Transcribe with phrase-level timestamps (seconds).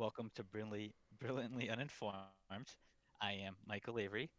[0.00, 2.16] Welcome to Brilliantly, Brilliantly Uninformed.
[3.20, 4.30] I am Michael Avery.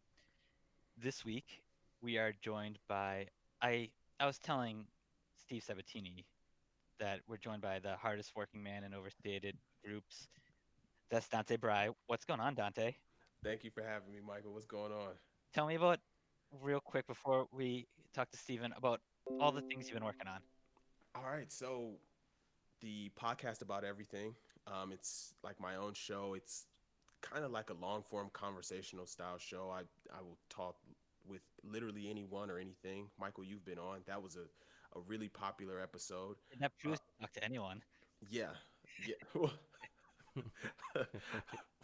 [1.00, 1.62] This week
[2.00, 3.28] we are joined by
[3.62, 3.90] I.
[4.18, 4.86] I was telling
[5.36, 6.26] Steve Sabatini
[6.98, 10.26] that we're joined by the hardest working man in overstated groups.
[11.12, 11.90] That's Dante Brye.
[12.08, 12.96] What's going on, Dante?
[13.44, 14.54] Thank you for having me, Michael.
[14.54, 15.12] What's going on?
[15.54, 16.00] Tell me about
[16.60, 19.00] real quick before we talk to Steven about
[19.38, 20.40] all the things you've been working on.
[21.14, 21.92] All right, so
[22.80, 24.34] the podcast about everything.
[24.66, 26.34] Um, it's like my own show.
[26.34, 26.66] It's
[27.20, 29.70] kind of like a long form conversational style show.
[29.72, 29.80] I
[30.16, 30.76] I will talk
[31.28, 33.08] with literally anyone or anything.
[33.18, 34.00] Michael, you've been on.
[34.06, 36.36] That was a, a really popular episode.
[36.50, 37.82] Didn't have to talk to anyone.
[38.28, 38.50] Yeah.
[39.06, 39.50] Yeah.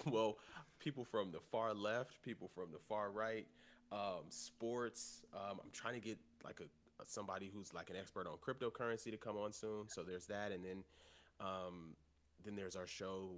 [0.06, 0.36] well,
[0.78, 3.46] people from the far left, people from the far right,
[3.92, 5.22] um, sports.
[5.34, 9.10] Um, I'm trying to get like a, a somebody who's like an expert on cryptocurrency
[9.10, 9.88] to come on soon.
[9.88, 10.84] So there's that, and then
[11.40, 11.94] um,
[12.44, 13.30] then there's our show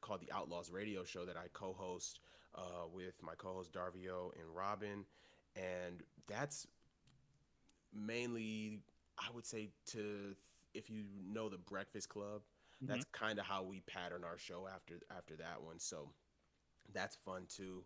[0.00, 2.20] called the Outlaws Radio Show that I co-host
[2.54, 5.04] uh, with my co-host Darvio and Robin,
[5.56, 6.66] and that's
[7.92, 8.80] mainly
[9.18, 10.34] I would say to
[10.74, 12.86] if you know the Breakfast Club, mm-hmm.
[12.86, 15.78] that's kind of how we pattern our show after after that one.
[15.78, 16.10] So
[16.92, 17.84] that's fun too.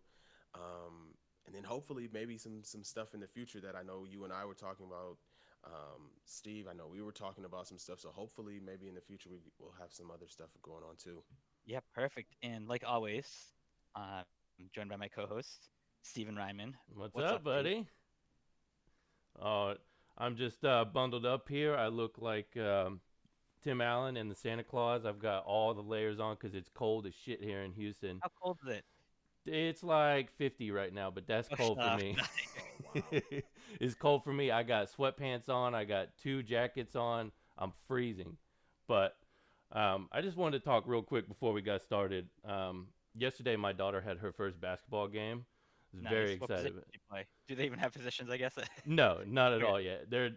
[0.55, 1.13] Um,
[1.45, 4.33] and then hopefully maybe some some stuff in the future that I know you and
[4.33, 5.17] I were talking about.
[5.65, 9.01] Um, Steve, I know we were talking about some stuff, so hopefully maybe in the
[9.01, 11.21] future we will have some other stuff going on too.
[11.65, 12.35] Yeah, perfect.
[12.41, 13.27] And like always,
[13.95, 14.23] uh,
[14.59, 15.69] I'm joined by my co-host
[16.01, 16.75] Steven Ryman.
[16.93, 17.87] What's, What's up, up, buddy?
[19.41, 19.75] Oh,
[20.17, 21.75] I'm just uh, bundled up here.
[21.75, 23.01] I look like um,
[23.63, 25.05] Tim Allen and the Santa Claus.
[25.05, 28.19] I've got all the layers on because it's cold as shit here in Houston.
[28.21, 28.85] How cold is it?
[29.45, 32.17] It's like 50 right now, but that's cold for me.
[33.79, 34.51] it's cold for me.
[34.51, 35.75] I got sweatpants on.
[35.75, 37.31] I got two jackets on.
[37.57, 38.37] I'm freezing.
[38.87, 39.15] But
[39.71, 42.27] um, I just wanted to talk real quick before we got started.
[42.45, 45.45] Um, yesterday, my daughter had her first basketball game.
[45.93, 46.13] I was nice.
[46.13, 46.73] very excited.
[46.73, 48.29] Do, do they even have positions?
[48.29, 48.53] I guess.
[48.85, 50.09] no, not at all yet.
[50.09, 50.31] They're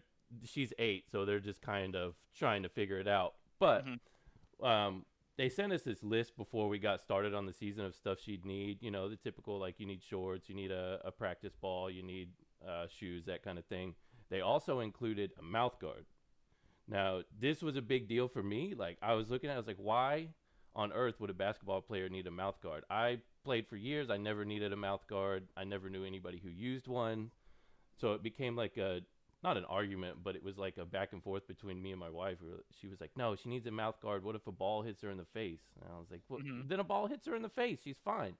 [0.44, 3.34] she's eight, so they're just kind of trying to figure it out.
[3.58, 4.64] But mm-hmm.
[4.64, 5.04] um,
[5.36, 8.44] they sent us this list before we got started on the season of stuff she'd
[8.44, 8.82] need.
[8.82, 12.02] You know, the typical like you need shorts, you need a, a practice ball, you
[12.02, 12.28] need
[12.68, 13.94] uh, shoes, that kind of thing.
[14.30, 16.06] They also included a mouth guard.
[16.88, 18.74] Now, this was a big deal for me.
[18.76, 20.28] Like, I was looking at it, I was like, why
[20.74, 22.84] on earth would a basketball player need a mouth guard?
[22.90, 24.10] I played for years.
[24.10, 25.44] I never needed a mouth guard.
[25.56, 27.30] I never knew anybody who used one.
[28.00, 29.00] So it became like a
[29.42, 32.10] not an argument, but it was like a back and forth between me and my
[32.10, 32.38] wife.
[32.80, 34.24] She was like, "No, she needs a mouth guard.
[34.24, 36.68] What if a ball hits her in the face?" And I was like, well, mm-hmm.
[36.68, 37.80] "Then a ball hits her in the face.
[37.82, 38.34] She's fine."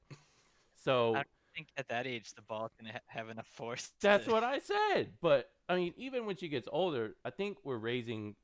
[0.75, 1.17] So
[1.55, 3.91] think at that age the ball can ha- have enough force.
[4.01, 5.13] That's what I said.
[5.21, 8.37] But I mean, even when she gets older, I think we're raising.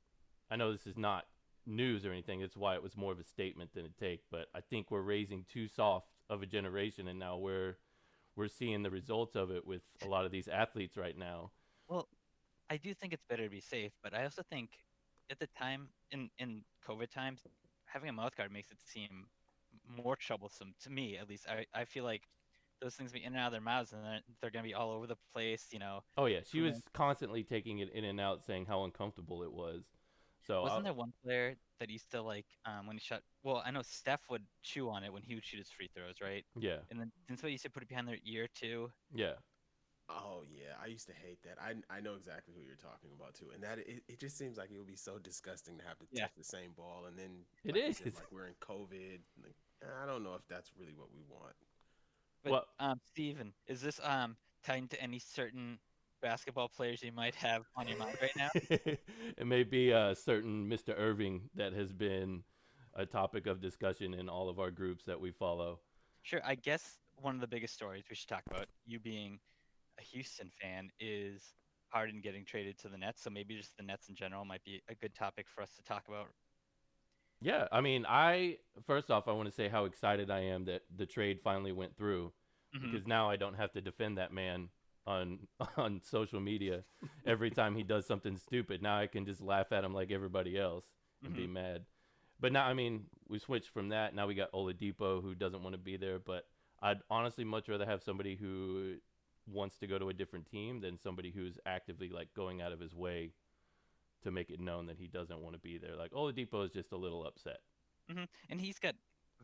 [0.51, 1.25] I know this is not
[1.67, 2.41] news or anything.
[2.41, 4.23] It's why it was more of a statement than a take.
[4.31, 7.77] But I think we're raising too soft of a generation, and now we're
[8.37, 11.51] we're seeing the results of it with a lot of these athletes right now.
[11.89, 12.09] Well,
[12.71, 14.71] I do think it's better to be safe, but I also think
[15.31, 17.43] at the time in in COVID times,
[17.87, 19.27] having a mouth guard makes it seem
[19.87, 21.47] more troublesome to me at least.
[21.49, 22.23] I I feel like
[22.81, 24.75] those things be in and out of their mouths and they're, they're going to be
[24.75, 26.03] all over the place, you know.
[26.17, 29.85] Oh yeah, she was constantly taking it in and out saying how uncomfortable it was.
[30.47, 30.83] So wasn't I'll...
[30.85, 34.23] there one player that used to like um, when he shot well, I know Steph
[34.31, 36.45] would chew on it when he would shoot his free throws, right?
[36.59, 36.79] Yeah.
[36.91, 38.91] And then didn't somebody used to put it behind their ear too?
[39.15, 39.35] Yeah.
[40.09, 41.61] Oh yeah, I used to hate that.
[41.61, 44.57] I I know exactly who you're talking about too, and that it, it just seems
[44.57, 46.23] like it would be so disgusting to have to yeah.
[46.23, 49.21] touch the same ball, and then it like is said, like we're in COVID.
[49.43, 51.53] Like, I don't know if that's really what we want.
[52.45, 55.79] But well, um, Steven, is this um tied to any certain
[56.21, 58.51] basketball players you might have on your mind right now?
[58.55, 60.95] it may be a certain Mr.
[60.97, 62.43] Irving that has been
[62.95, 65.81] a topic of discussion in all of our groups that we follow.
[66.23, 69.39] Sure, I guess one of the biggest stories we should talk about, you being
[69.99, 71.55] a Houston fan is
[71.89, 73.23] Harden getting traded to the Nets.
[73.23, 75.83] So maybe just the Nets in general might be a good topic for us to
[75.83, 76.27] talk about.
[77.41, 80.83] Yeah, I mean, I first off, I want to say how excited I am that
[80.95, 82.33] the trade finally went through,
[82.77, 82.91] mm-hmm.
[82.91, 84.71] because now I don't have to defend that man
[85.07, 85.39] on
[85.77, 86.83] on social media
[87.27, 88.83] every time he does something stupid.
[88.83, 90.85] Now I can just laugh at him like everybody else
[91.23, 91.43] and mm-hmm.
[91.43, 91.85] be mad.
[92.41, 94.15] But now, I mean, we switched from that.
[94.15, 96.45] Now we got Oladipo who doesn't want to be there, but
[96.81, 98.95] I'd honestly much rather have somebody who
[99.47, 102.81] wants to go to a different team than somebody who's actively like going out of
[102.81, 103.33] his way
[104.23, 105.97] to make it known that he doesn't want to be there.
[105.97, 107.59] Like Oladipo is just a little upset.
[108.11, 108.25] Mm-hmm.
[108.51, 108.95] And he's got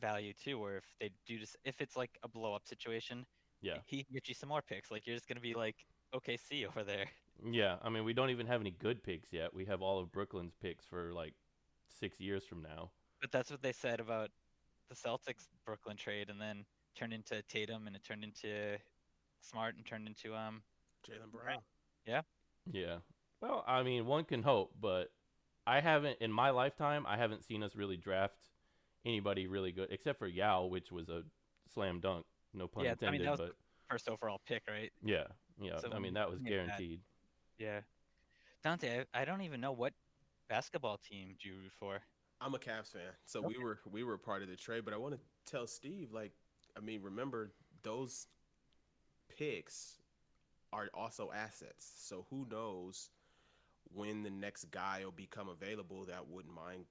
[0.01, 3.25] value too, where if they do just if it's like a blow up situation,
[3.61, 4.91] yeah, he can get you some more picks.
[4.91, 5.77] Like you're just gonna be like
[6.15, 7.07] OKC over there.
[7.51, 9.53] Yeah, I mean we don't even have any good picks yet.
[9.53, 11.35] We have all of Brooklyn's picks for like
[11.89, 12.91] six years from now.
[13.21, 14.31] But that's what they said about
[14.89, 18.77] the Celtics Brooklyn trade, and then turned into Tatum, and it turned into
[19.41, 20.63] Smart, and turned into um.
[21.05, 21.61] Jaylen Brown.
[22.07, 22.23] Yeah.
[22.73, 22.97] Yeah.
[23.45, 25.11] Well, I mean, one can hope, but
[25.67, 27.05] I haven't in my lifetime.
[27.07, 28.39] I haven't seen us really draft
[29.05, 31.25] anybody really good, except for Yao, which was a
[31.75, 32.25] slam dunk.
[32.55, 33.13] No pun Yeah, I intended.
[33.21, 33.57] mean, that was but
[33.91, 34.91] first overall pick, right?
[35.05, 35.25] yeah,
[35.61, 35.77] yeah.
[35.79, 37.01] So I mean, that was looking at that- guaranteed.
[37.59, 37.81] Yeah.
[38.63, 39.93] Dante, I, I don't even know what
[40.49, 42.01] basketball team do you root for.
[42.41, 44.87] I'm a Cavs fan, so we were we were part of the trade.
[44.87, 46.33] But I want to tell Steve, like,
[46.79, 47.53] I mean, remember
[47.83, 48.27] those
[49.29, 49.99] picks
[50.73, 51.93] are also assets.
[51.99, 53.11] So who knows
[53.95, 56.85] when the next guy will become available that wouldn't mind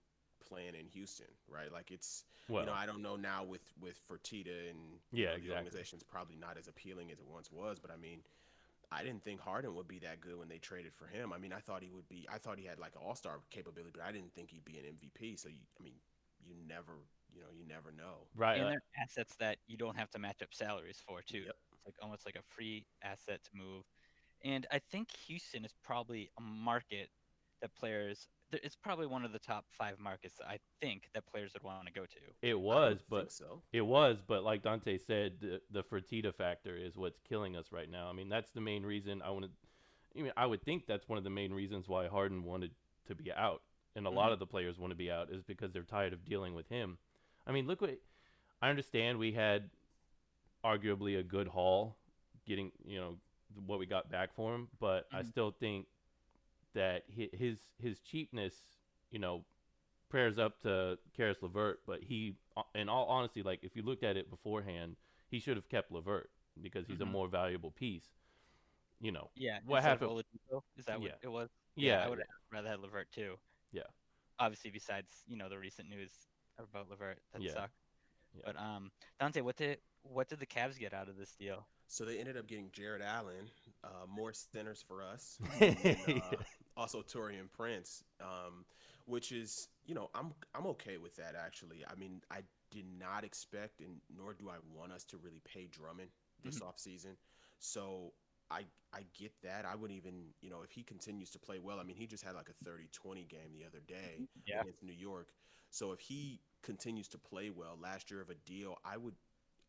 [0.48, 1.72] playing in Houston, right?
[1.72, 5.50] Like it's Well, you know I don't know now with with Fertitta and Yeah, you
[5.50, 8.20] know, the organization's probably not as appealing as it once was, but I mean.
[8.92, 11.34] I didn't think Harden would be that good when they traded for him.
[11.34, 12.28] I mean, I thought he would be.
[12.32, 14.78] I thought he had like an All Star capability, but I didn't think he'd be
[14.78, 15.40] an MVP.
[15.40, 15.96] So, you, I mean,
[16.46, 17.02] you never,
[17.34, 18.28] you know, you never know.
[18.36, 18.58] right.
[18.58, 21.40] and uh, they're assets that you don't have to match up salaries for too.
[21.40, 21.56] Yep.
[21.74, 23.84] It's like almost like a free asset to move.
[24.44, 27.10] And I think Houston is probably a market
[27.62, 28.28] that players.
[28.52, 31.64] th- It's probably one of the top five markets that I think that players would
[31.64, 32.20] want to go to.
[32.42, 33.62] it was, but so.
[33.72, 37.90] It was, but like Dante said, the the Fertitta factor is what's killing us right
[37.90, 38.10] now.
[38.10, 39.52] I mean, that's the main reason I wanted.
[40.18, 42.72] I mean, I would think that's one of the main reasons why Harden wanted
[43.08, 43.62] to be out,
[43.96, 44.34] and a lot Mhm.
[44.34, 46.98] of the players want to be out is because they're tired of dealing with him.
[47.48, 47.98] I mean, look what
[48.62, 49.18] I understand.
[49.20, 49.70] We had
[50.64, 51.98] arguably a good haul,
[52.46, 53.18] getting you know
[53.66, 55.28] what we got back for him, but I Mhm.
[55.28, 55.88] still think
[56.74, 58.64] that his his cheapness,
[59.12, 59.46] you know,
[60.10, 64.04] prayers up to Caris Levert, but he, uh, in all honesty, like if you looked
[64.04, 64.96] at it beforehand,
[65.30, 66.30] he should have kept Levert
[66.62, 67.04] because he's Mhm.
[67.04, 68.10] a more valuable piece.
[69.00, 69.60] You know, Yeah.
[69.66, 70.24] What happened-
[70.78, 71.12] Is that Yeah.
[71.14, 71.50] what it was?
[71.76, 73.40] yeah, I would have rather had Levert too.
[73.72, 73.84] Yeah.
[74.40, 76.28] Obviously, besides you know the recent news
[76.58, 77.52] about Levert that Yeah.
[77.54, 77.80] sucked.
[78.34, 78.42] Yeah.
[78.46, 81.68] But um, Dante, what did what did the Cavs get out of this deal?
[81.94, 83.52] So they ended up getting Jarrett Allen,
[83.84, 86.38] uh, more centers for us, and uh,
[86.76, 88.66] also Taurean Prince, um,
[89.06, 91.86] which is you know I'm I'm okay with that actually.
[91.88, 92.40] I mean I
[92.72, 96.10] did not expect and nor do I want us to really pay Drummond
[96.44, 96.64] this Mhm.
[96.64, 97.16] offseason.
[97.60, 98.14] So
[98.50, 99.64] I I get that.
[99.68, 101.80] I wouldn't even you know if he continues to play well.
[101.80, 104.62] I mean he just had like a 30-20 game the other day Yeah.
[104.62, 105.28] against New York.
[105.70, 109.14] So if he continues to play well last year of a deal, I would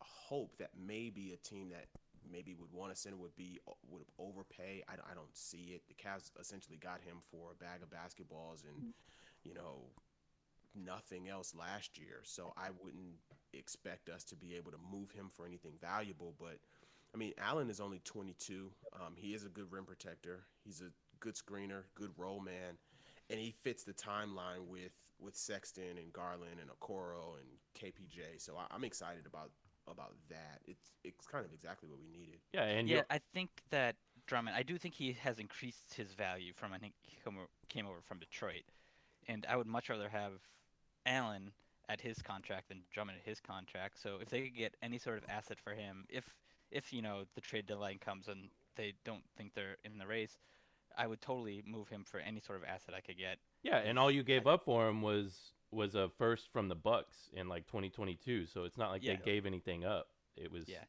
[0.01, 1.85] hope that maybe a team that
[2.31, 4.83] maybe would want to send would be would overpay.
[4.87, 5.83] I, I don't see it.
[5.87, 8.93] The Cavs essentially got him for a bag of basketballs and
[9.43, 9.83] you know
[10.75, 12.21] nothing else last year.
[12.23, 13.15] So I wouldn't
[13.53, 16.35] expect us to be able to move him for anything valuable.
[16.39, 16.59] But
[17.13, 18.71] I mean, Allen is only 22.
[18.93, 20.41] Um, he is a good rim protector.
[20.63, 22.77] He's a good screener, good roll man,
[23.29, 27.47] and he fits the timeline with with Sexton and Garland and Okoro and
[27.79, 28.39] KPJ.
[28.39, 29.51] So I, I'm excited about
[29.91, 30.61] about that.
[30.65, 32.39] It's it's kind of exactly what we needed.
[32.53, 33.95] yeah, and yeah, you're- I think that
[34.27, 34.55] Drummond.
[34.55, 36.73] I do think he has increased his value from.
[36.73, 37.17] I think he
[37.69, 38.63] came over from Detroit,
[39.27, 40.33] and I would much rather have
[41.05, 41.51] Allen
[41.87, 44.01] at his contract than Drummond at his contract.
[44.01, 46.23] So if they could get any sort of asset for him, if
[46.71, 50.39] if you know the trade deadline comes and they don't think they're in the race,
[50.97, 53.37] I would totally move him for any sort of asset I could get.
[53.63, 57.29] yeah, and all you gave up for him was was a first from the Bucks
[57.33, 58.45] in like 2022.
[58.45, 59.15] So it's not like Yeah.
[59.15, 60.07] they gave anything up.
[60.35, 60.85] It was Yeah.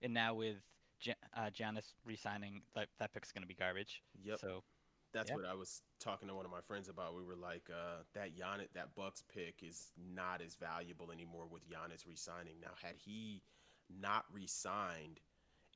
[0.00, 0.56] And now with
[1.00, 4.02] Ja- uh, Giannis re-signing, that that pick's gonna be garbage.
[4.22, 4.38] Yep.
[4.40, 4.64] So
[5.12, 5.36] That's Yeah.
[5.36, 7.14] what I was talking to one of my friends about.
[7.14, 11.68] We were like, uh, that Giannis, that Bucks pick is not as valuable anymore with
[11.68, 12.58] Giannis resigning.
[12.60, 13.42] Now, had he
[13.90, 15.20] not resigned,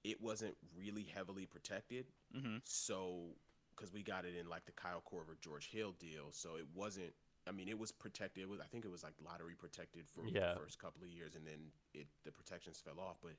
[0.04, 2.10] it wasn't really heavily protected.
[2.32, 3.36] hmm So,
[3.72, 7.14] because we got it in like the Kyle Korver, George Hill deal, so it wasn't.
[7.48, 8.42] I mean, it was protected.
[8.42, 10.54] It was, I think it was like lottery protected for Yeah.
[10.54, 13.18] the first couple of years, and then it the protections fell off.
[13.22, 13.32] But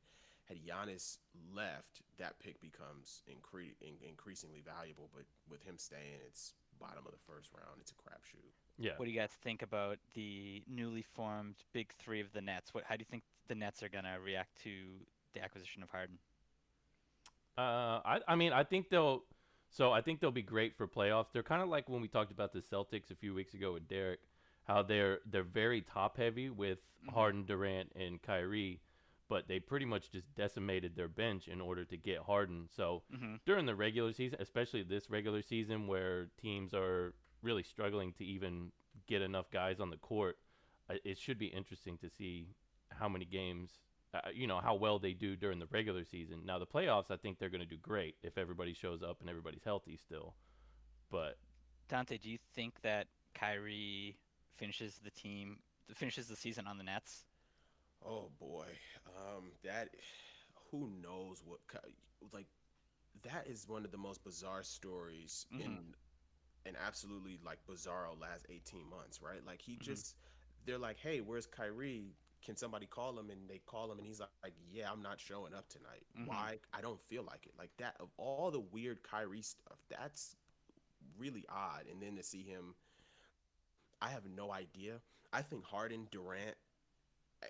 [0.46, 1.18] had Giannis
[1.54, 5.10] left, that pick becomes incre- in- increasingly valuable.
[5.14, 7.82] But with him staying, it's bottom of the first round.
[7.82, 8.52] It's a crapshoot.
[8.78, 8.94] yeah.
[8.98, 12.74] What do you guys think about the newly formed Big Three of the Nets?
[12.74, 12.86] What?
[12.86, 16.18] How do you think the Nets are gonna react to the acquisition of Harden?
[17.58, 19.24] Uh, I I mean I think they'll
[19.70, 21.28] so I think they'll be great for playoffs.
[21.32, 23.88] They're kind of like when we talked about the Celtics a few weeks ago with
[23.88, 24.20] Derek,
[24.64, 27.14] how they're they're very top heavy with Mhm.
[27.14, 28.82] Harden, Durant, and Kyrie,
[29.30, 32.68] but they pretty much just decimated their bench in order to get Harden.
[32.76, 33.36] So Mm-hmm.
[33.46, 38.72] during the regular season, especially this regular season where teams are really struggling to even
[39.06, 40.38] get enough guys on the court,
[40.90, 42.56] uh, it should be interesting to see
[42.90, 43.80] how many games,
[44.14, 46.42] uh, you know, how well they do during the regular season.
[46.46, 49.30] Now, the playoffs, I think they're going to do great if everybody shows up and
[49.30, 50.36] everybody's healthy still.
[51.12, 51.38] But
[51.88, 54.18] Dante, do you think that Kyrie
[54.56, 55.60] finishes the team
[55.94, 57.26] finishes the season on the Nets
[58.06, 58.68] Oh boy,
[59.08, 59.90] um, that
[60.72, 61.60] who knows what
[62.34, 62.48] like
[63.24, 65.96] that is one of the most bizarre stories hmm in
[66.66, 69.46] an absolutely like bizarro last 18 months, right?
[69.46, 70.16] Like he hmm just
[70.66, 72.16] they're like, "Hey, where's Kyrie?
[72.48, 75.22] Can somebody call him?" And they call him and he's like, like, "Yeah, I'm not
[75.22, 76.08] showing up tonight.
[76.16, 76.60] hmm Why?
[76.74, 80.38] I don't feel like it." Like that of all the weird Kyrie stuff, that's
[81.18, 81.86] really odd.
[81.92, 82.76] And then to see him,
[84.02, 85.02] I have no idea.
[85.34, 86.58] I think Harden, Durant,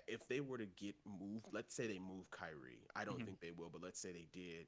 [0.08, 2.86] if they were to get moved, let's say they move Kyrie.
[2.96, 4.66] I don't hmm think they will, but let's say they did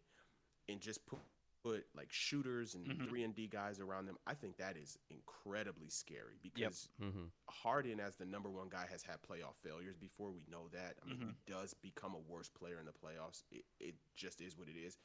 [0.68, 1.20] and just put
[1.62, 4.98] put like shooters and hmm 3 and D guys around them, I think that is
[5.10, 6.72] incredibly scary Yep.
[6.72, 10.68] because hmm Harden as the number 1 guy has had playoff failures before we know
[10.72, 10.96] that.
[11.02, 13.42] I mean, hmm he does become a worse player in the playoffs.
[13.50, 14.98] It, it just is what it is.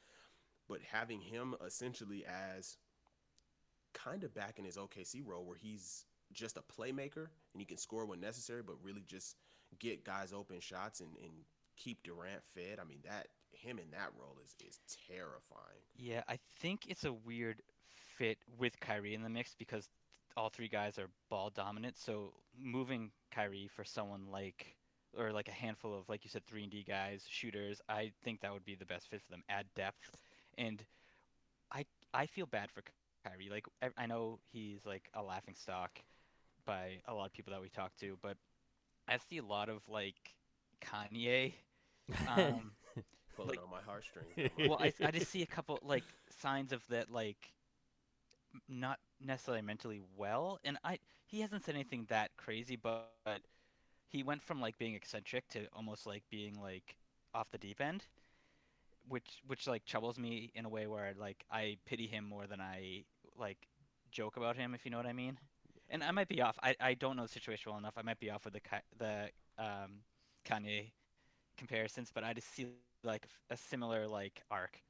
[0.68, 2.76] But having him essentially as
[3.94, 7.76] kind of back in his OKC role where he's just a playmaker and he can
[7.78, 9.36] score when necessary, but really just
[9.78, 11.32] get guys open shots and, and
[11.76, 12.78] keep Durant fed.
[12.80, 15.82] I mean, that him in that role is is terrifying.
[15.96, 17.62] Yeah, I think it's a weird
[18.16, 19.88] fit with Kyrie in the mix because
[20.36, 21.96] all three guys are ball dominant.
[21.98, 24.76] So moving Kyrie for someone like,
[25.18, 28.40] or like a handful of, like you said, three and D guys, shooters, I think
[28.40, 29.42] that would be the best fit for them.
[29.48, 30.10] Add depth,
[30.58, 30.82] and
[31.72, 32.82] I I feel bad for
[33.24, 33.48] Kyrie.
[33.50, 35.98] Like I, I know he's like a laughing stock
[36.66, 38.36] by a lot of people that we talk to, but
[39.08, 40.34] I see a lot of like
[40.84, 41.54] Kanye.
[42.28, 42.70] Um,
[43.36, 44.34] Pulling like on my heartstrings
[44.66, 47.52] well, I I just see a couple like signs of that like
[48.68, 53.40] not necessarily mentally well, and I he hasn't said anything that crazy, but, but
[54.08, 56.96] he went from like being eccentric to almost like being like
[57.34, 58.04] off the deep end,
[59.08, 62.60] which which like troubles me in a way where like I pity him more than
[62.60, 63.04] I
[63.36, 63.68] like
[64.10, 65.38] joke about him, if you know what I mean.
[65.88, 66.58] And I might be off.
[66.62, 67.94] I, I don't know the situation well enough.
[67.96, 68.60] I might be off with the
[68.98, 70.02] the um,
[70.44, 70.92] Kanye
[71.56, 72.66] comparisons, but I just see
[73.06, 74.82] like a similar like arc.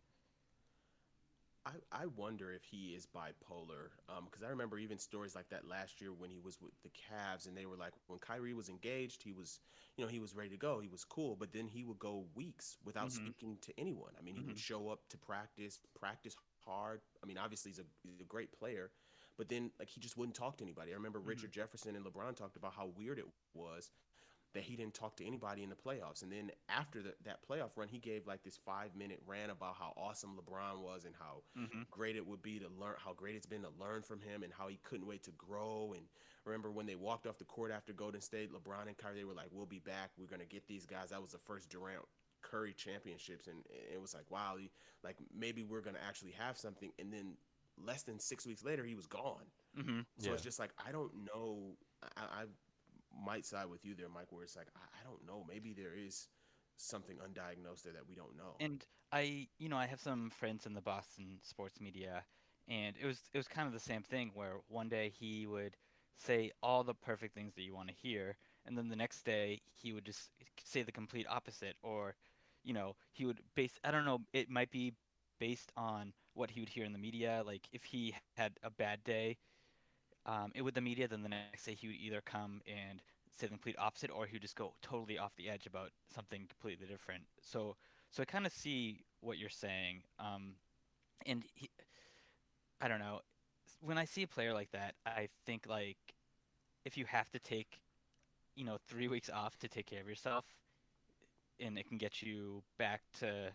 [1.66, 3.90] I, I wonder if he is bipolar.
[4.08, 6.90] Um, because I remember even stories like that last year when he was with the
[6.90, 9.60] Cavs, and they were like, when Kyrie was engaged, he was,
[9.96, 10.80] you know, he was ready to go.
[10.80, 14.12] He was cool, but then he would go weeks without hmm speaking to anyone.
[14.18, 17.00] I mean, he would hmm show up to practice, practice hard.
[17.22, 18.90] I mean, obviously he's a, he's a great player,
[19.36, 20.92] but then like he just wouldn't talk to anybody.
[20.92, 23.90] I remember hmm Richard Jefferson and LeBron talked about how weird it was
[24.56, 26.22] that he didn't talk to anybody in the playoffs.
[26.22, 29.76] And then after the, that playoff run, he gave like this five minute rant about
[29.78, 33.36] how awesome LeBron was and how hmm great it would be to learn, how great
[33.36, 35.92] it's been to learn from him and how he couldn't wait to grow.
[35.96, 36.04] And
[36.44, 39.32] remember when they walked off the court after Golden State, LeBron and Kyrie, they were
[39.34, 40.10] like, we'll be back.
[40.18, 41.10] We're going to get these guys.
[41.10, 42.02] That was the first Durant
[42.42, 43.46] Curry championships.
[43.46, 43.58] And
[43.92, 44.56] it was like, wow,
[45.04, 46.92] like maybe we're going to actually have something.
[46.98, 47.36] And then
[47.82, 49.46] less than six weeks later, he was gone.
[49.74, 50.34] hmm So Yeah.
[50.34, 51.76] it's just like, I don't know.
[52.16, 52.44] I, I
[53.24, 55.44] might side with you there, Mike, where it's like, I, I don't know.
[55.48, 56.28] Maybe there is
[56.76, 58.56] something undiagnosed there that we don't know.
[58.60, 62.24] And I, you know, I have some friends in the Boston sports media,
[62.68, 65.76] and it was it was kind of the same thing where one day he would
[66.18, 69.60] say all the perfect things that you want to hear, and then the next day
[69.74, 70.30] he would just
[70.64, 72.14] say the complete opposite, or,
[72.64, 74.94] you know, he would base, I don't know, it might be
[75.38, 79.04] based on what he would hear in the media, like if he had a bad
[79.04, 79.36] day,
[80.26, 83.00] um, it with the media, then the next day he would either come and
[83.38, 86.46] say the complete opposite, or he would just go totally off the edge about something
[86.48, 87.22] completely different.
[87.40, 87.76] So,
[88.10, 90.02] so I kind of see what you're saying.
[90.18, 90.54] Um,
[91.26, 91.70] and he,
[92.80, 93.20] I don't know,
[93.80, 95.98] when I see a player like that, I think like
[96.84, 97.78] if you have to take,
[98.54, 100.44] you know, three weeks off to take care of yourself,
[101.60, 103.50] and it can get you back to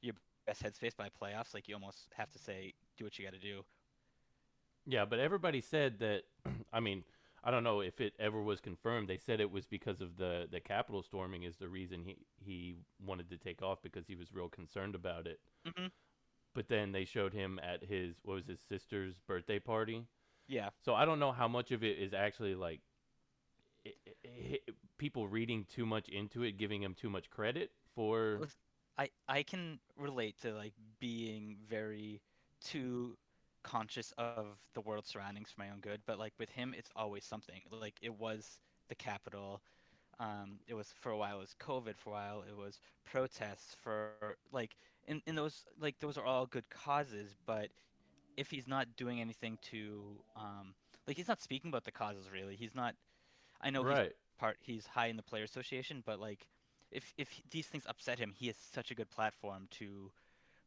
[0.00, 0.14] your
[0.46, 3.40] best headspace by playoffs, like you almost have to say, do what you got to
[3.40, 3.62] do.
[4.86, 6.22] Yeah, but everybody said that.
[6.72, 7.04] I mean,
[7.42, 9.08] I don't know if it ever was confirmed.
[9.08, 12.74] They said it was because of the the Capitol storming is the reason he he
[13.04, 15.40] wanted to take off because he was real concerned about it.
[15.64, 15.86] hmm
[16.54, 20.06] But then they showed him at his what was his sister's birthday party.
[20.46, 20.70] Yeah.
[20.84, 22.80] So I don't know how much of it is actually like
[23.86, 23.90] i
[24.26, 24.58] i i
[24.98, 28.48] people reading too much into it, giving him too much credit for.
[28.98, 32.20] I I can relate to like being very
[32.62, 33.16] too
[33.64, 37.24] conscious of the world surroundings for my own good, but like with him, it's always
[37.24, 37.60] something.
[37.72, 39.60] Like it was the Capitol.
[40.20, 41.38] Um, it was for a while.
[41.38, 41.98] It was COVID.
[41.98, 43.76] For a while, it was protests.
[43.82, 44.76] For like,
[45.08, 47.34] in in those like those are all good causes.
[47.46, 47.70] But
[48.36, 50.02] if he's not doing anything to
[50.36, 50.74] um,
[51.06, 52.56] like he's not speaking about the causes really.
[52.56, 52.94] He's not.
[53.60, 56.46] I know he's part he's high in the player association, but like
[56.90, 60.10] if if these things upset him, he has such a good platform to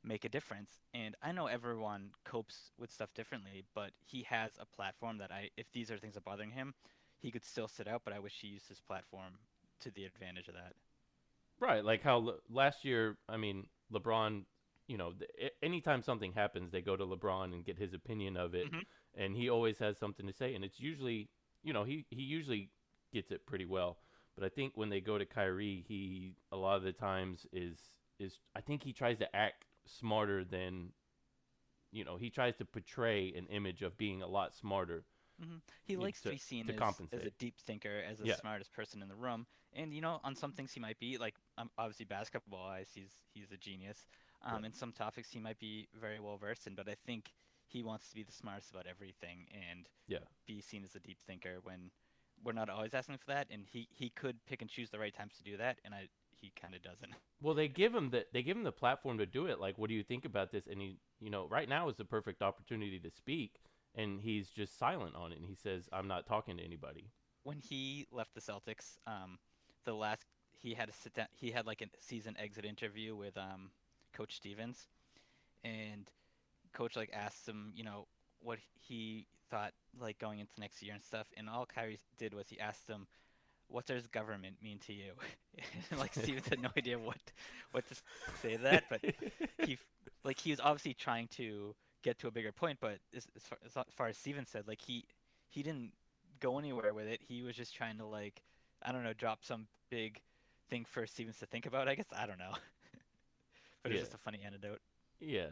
[0.07, 0.81] make a difference.
[0.93, 5.51] And I know everyone copes with stuff differently, but he has a platform that I
[5.57, 6.75] if these are things that are bothering him,
[7.19, 9.39] he could still sit out, but I wish he used his platform
[9.81, 10.73] to the advantage of that.
[11.59, 14.43] Right, like how last year, I mean, LeBron,
[14.87, 18.53] you know, th- anytime something happens, they go to LeBron and get his opinion of
[18.53, 18.83] it, Mhm.
[19.15, 21.29] and he always has something to say, and it's usually,
[21.63, 22.69] you know, he he usually
[23.11, 23.97] gets it pretty well.
[24.35, 27.79] But I think when they go to Kyrie, he a lot of the times is
[28.19, 30.93] is I think he tries to act smarter than,
[31.91, 35.05] you know, he tries to portray an image of being a lot smarter.
[35.39, 38.27] hmm He likes to, to- be seen to as, as a deep thinker, as the
[38.27, 38.35] Yeah.
[38.35, 39.45] smartest person in the room.
[39.73, 43.11] And you know, on some things he might be like, um, obviously basketball wise, he's
[43.33, 44.07] he's a genius.
[44.43, 44.65] Um, Yeah.
[44.65, 47.31] In some topics he might be very well versed in, but I think
[47.67, 50.19] he wants to be the smartest about everything and Yeah.
[50.47, 51.91] be seen as a deep thinker when
[52.43, 53.47] we're not always asking for that.
[53.51, 56.07] And he he could pick and choose the right times to do that, and I
[56.39, 57.11] he kind of doesn't.
[57.39, 59.59] Well, they give him the they give him the platform to do it.
[59.59, 60.65] Like, what do you think about this?
[60.65, 63.59] And he, you know, right now is the perfect opportunity to speak,
[63.93, 65.37] and he's just silent on it.
[65.37, 67.11] And he says, "I'm not talking to anybody."
[67.47, 69.39] when he left the Celtics, um,
[69.85, 73.37] the last he had a sit down, he had like a season exit interview with
[73.37, 73.71] um,
[74.11, 74.85] Coach Stevens,
[75.63, 76.11] and
[76.73, 78.05] Coach like asked him, you know,
[78.41, 82.49] what he thought like going into next year and stuff, and all Kyrie did was
[82.49, 83.07] he asked him,
[83.69, 85.11] "What does government mean to you?"
[85.97, 87.17] like Stevens had no idea what
[87.71, 87.95] what to
[88.41, 89.01] say to that, but
[89.65, 89.77] he
[90.23, 93.57] like he was obviously trying to get to a bigger point, but as, as, far,
[93.65, 95.05] as far as Steven said, like he
[95.49, 95.91] he didn't
[96.39, 97.21] go anywhere with it.
[97.21, 98.41] He was just trying to like
[98.83, 100.21] I don't know drop some big
[100.69, 101.87] thing for Stevens to think about.
[101.87, 102.53] I guess I don't know,
[103.83, 103.97] but Yeah.
[103.99, 104.79] it's just a funny anecdote.
[105.19, 105.47] yeah,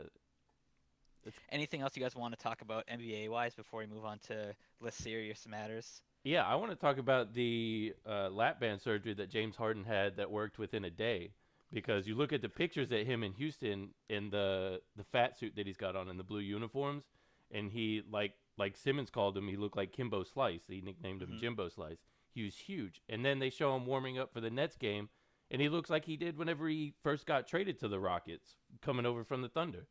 [1.50, 4.54] Anything else you guys want to talk about NBA wise before we move on to
[4.80, 6.02] less serious matters?
[6.26, 6.44] Yeah.
[6.46, 10.30] I want to talk about the uh, lap band surgery that James Harden had that
[10.30, 11.32] worked within a day.
[11.74, 15.54] Because you look at the pictures at him in Houston in the the fat suit
[15.56, 17.06] that he's got on in the blue uniforms,
[17.52, 20.66] and he like like Simmons called him, he looked like Kimbo Slice.
[20.68, 21.40] He nicknamed him Mhm.
[21.40, 22.06] Jimbo Slice.
[22.34, 23.02] He was huge.
[23.10, 25.10] And then they show him warming up for the Nets game,
[25.52, 29.06] and he looks like he did whenever he first got traded to the Rockets, coming
[29.06, 29.88] over from the Thunder.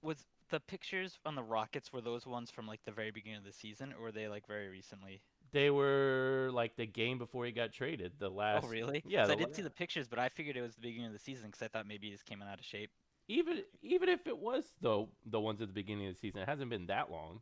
[0.00, 3.44] Was the pictures on the Rockets were those ones from like the very beginning of
[3.44, 5.22] the season, or were they like very recently?
[5.52, 8.12] They were like the game before he got traded.
[8.18, 9.02] The oh, last, oh, really?
[9.06, 11.06] yeah, 'Cause I the did see the pictures, but I figured it was the beginning
[11.06, 12.90] of the season because I thought maybe he just came out of shape.
[13.28, 16.48] even even if it was though the ones at the beginning of the season, it
[16.48, 17.40] hasn't been that long.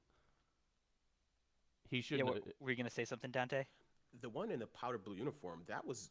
[1.88, 2.22] He Yeah, should.
[2.24, 3.64] what, were you gonna say something, Dante?
[4.20, 6.10] The one in the powder blue uniform, that was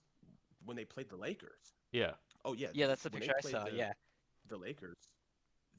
[0.66, 1.74] when they played the Lakers.
[1.92, 2.12] yeah,
[2.46, 2.68] Oh yeah.
[2.74, 3.64] Yeah, that's the when picture I saw.
[3.66, 3.94] the- Yeah.
[4.48, 4.98] The Lakers.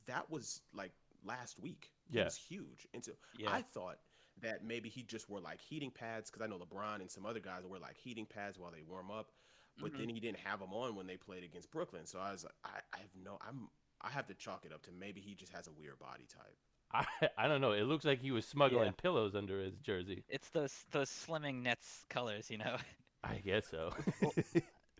[0.06, 0.92] That was like
[1.24, 1.90] last week.
[2.11, 2.22] Yeah.
[2.22, 2.87] It was huge.
[2.94, 3.52] And so Yeah.
[3.52, 3.98] I thought
[4.42, 7.40] that maybe he just wore like heating pads because I know LeBron and some other
[7.40, 9.30] guys wear like heating pads while they warm up,
[9.78, 9.98] but Mhm.
[9.98, 12.06] then he didn't have them on when they played against Brooklyn.
[12.06, 13.68] So I was like, I, I have no, I'm,
[14.00, 16.56] I have to chalk it up to maybe he just has a weird body type.
[16.92, 17.06] I
[17.38, 17.72] I don't know.
[17.72, 18.90] It looks like he was smuggling Yeah.
[18.92, 20.24] pillows under his jersey.
[20.28, 22.76] It's those those slimming Nets colors, you know.
[23.22, 23.92] I guess so.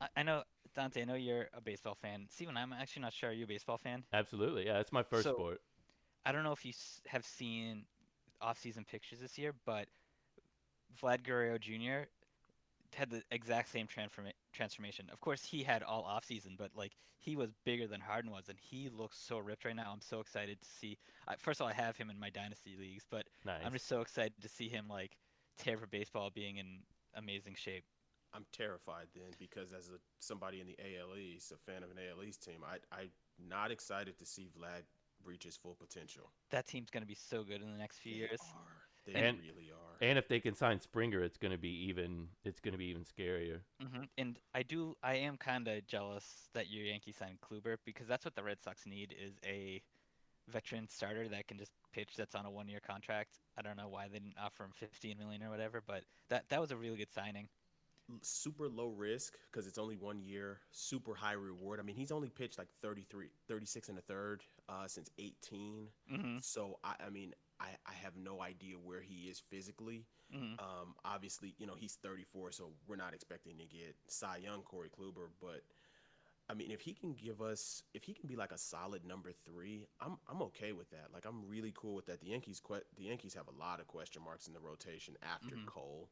[0.01, 1.03] I, I know Dante.
[1.03, 2.27] I know you're a baseball fan.
[2.31, 3.31] Steven, I'm actually not sure.
[3.31, 4.05] Are you a baseball fan?
[4.13, 4.79] Absolutely, yeah.
[4.81, 5.61] It's my first So- sport.
[6.25, 6.73] I don't know if you
[7.07, 7.85] have seen
[8.41, 9.87] off-season pictures this year, but
[11.01, 12.09] Vlad Guerrero Jr.
[12.95, 15.07] had the exact same transforma- transformation.
[15.13, 18.59] Of course, he had all off-season, but like he was bigger than Harden was, and
[18.59, 19.91] he looks so ripped right now.
[19.93, 20.99] I'm so excited to see.
[21.29, 23.63] I, first of all, I have him in my dynasty leagues, but Nice.
[23.65, 25.17] I'm just so excited to see him like
[25.59, 26.81] tear for baseball, being in
[27.15, 27.85] amazing shape.
[28.33, 31.97] I'm terrified then because as a somebody in the AL East, a fan of an
[31.99, 34.83] AL East team, I I'm not excited to see Vlad
[35.25, 36.31] reach his full potential.
[36.51, 38.41] That team's gonna be so good in the next few They years.
[38.55, 38.83] are.
[39.07, 39.97] They And- really are.
[40.03, 42.29] and if they can sign Springer, it's gonna be even.
[42.45, 43.63] It's gonna be even scarier.
[43.81, 48.07] hmm And I do, I am kind of jealous that your Yankees signed Kluber because
[48.07, 49.83] that's what the Red Sox need is a
[50.49, 52.15] veteran starter that can just pitch.
[52.17, 53.39] That's on a one-year contract.
[53.57, 56.61] I don't know why they didn't offer him 15 million or whatever, but that that
[56.61, 57.49] was a really good signing.
[58.23, 61.81] Super low risk because it's only one year, super high reward.
[61.81, 65.89] I mean, he's only pitched like 33, 36 and a third uh, since 18.
[66.09, 70.07] hmm So, I, I mean, I, I have no idea where he is physically.
[70.33, 74.63] hmm Um, obviously, you know, he's 34, so we're not expecting to get Cy Young,
[74.63, 75.29] Corey Kluber.
[75.41, 75.63] But,
[76.49, 79.31] I mean, if he can give us, if he can be like a solid number
[79.33, 81.09] three, I'm, I'm okay with that.
[81.13, 82.21] Like, I'm really cool with that.
[82.21, 85.55] The Yankees, que- the Yankees have a lot of question marks in the rotation after
[85.57, 85.67] Mhm.
[85.67, 86.09] Cole.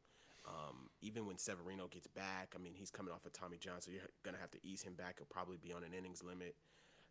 [0.49, 3.91] Um, even when Severino gets back, I mean, he's coming off of Tommy John, so
[3.91, 5.17] you're gonna have to ease him back.
[5.19, 6.57] He'll probably be on an innings limit.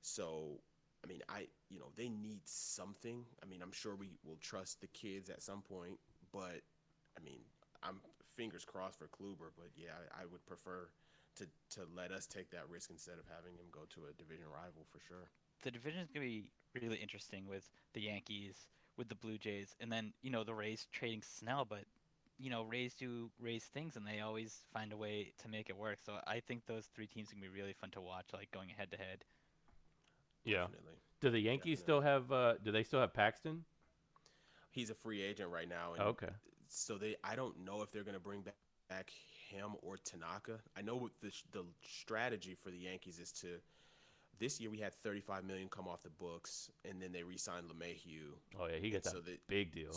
[0.01, 0.59] So,
[1.03, 3.25] I mean, I you know they need something.
[3.43, 5.99] I mean, I'm sure we will trust the kids at some point,
[6.31, 6.61] but
[7.17, 7.41] I mean,
[7.83, 7.99] I'm
[8.35, 9.51] fingers crossed for Kluber.
[9.55, 10.89] But yeah, I, I would prefer
[11.37, 14.45] to to let us take that risk instead of having him go to a division
[14.47, 15.29] rival for sure.
[15.63, 19.91] The division is gonna be really interesting with the Yankees, with the Blue Jays, and
[19.91, 21.85] then you know the Rays trading Snell, but
[22.39, 25.77] you know Rays do Rays things, and they always find a way to make it
[25.77, 25.99] work.
[26.05, 28.91] So I think those three teams can be really fun to watch, like going head
[28.91, 29.25] to head.
[30.43, 30.61] Yeah.
[30.67, 30.93] Definitely.
[31.19, 32.31] Do the Yankees still have?
[32.31, 33.65] Uh, do they still have Paxton?
[34.71, 36.29] He's a free agent right now, and Okay.
[36.67, 38.55] so they I don't know if they're going to bring back,
[38.87, 39.11] back
[39.49, 40.59] him or Tanaka.
[40.77, 43.59] I know what the the strategy for the Yankees is to
[44.39, 48.35] this year we had 35 million come off the books and then they re-signed LeMahieu.
[48.59, 49.95] Oh yeah, he gets so that big deal.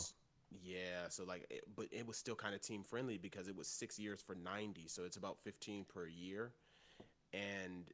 [0.63, 3.67] Yeah, so like it, but it was still kind of team friendly because it was
[3.67, 6.51] 6 years for 90, so it's about 15 per year.
[7.33, 7.85] And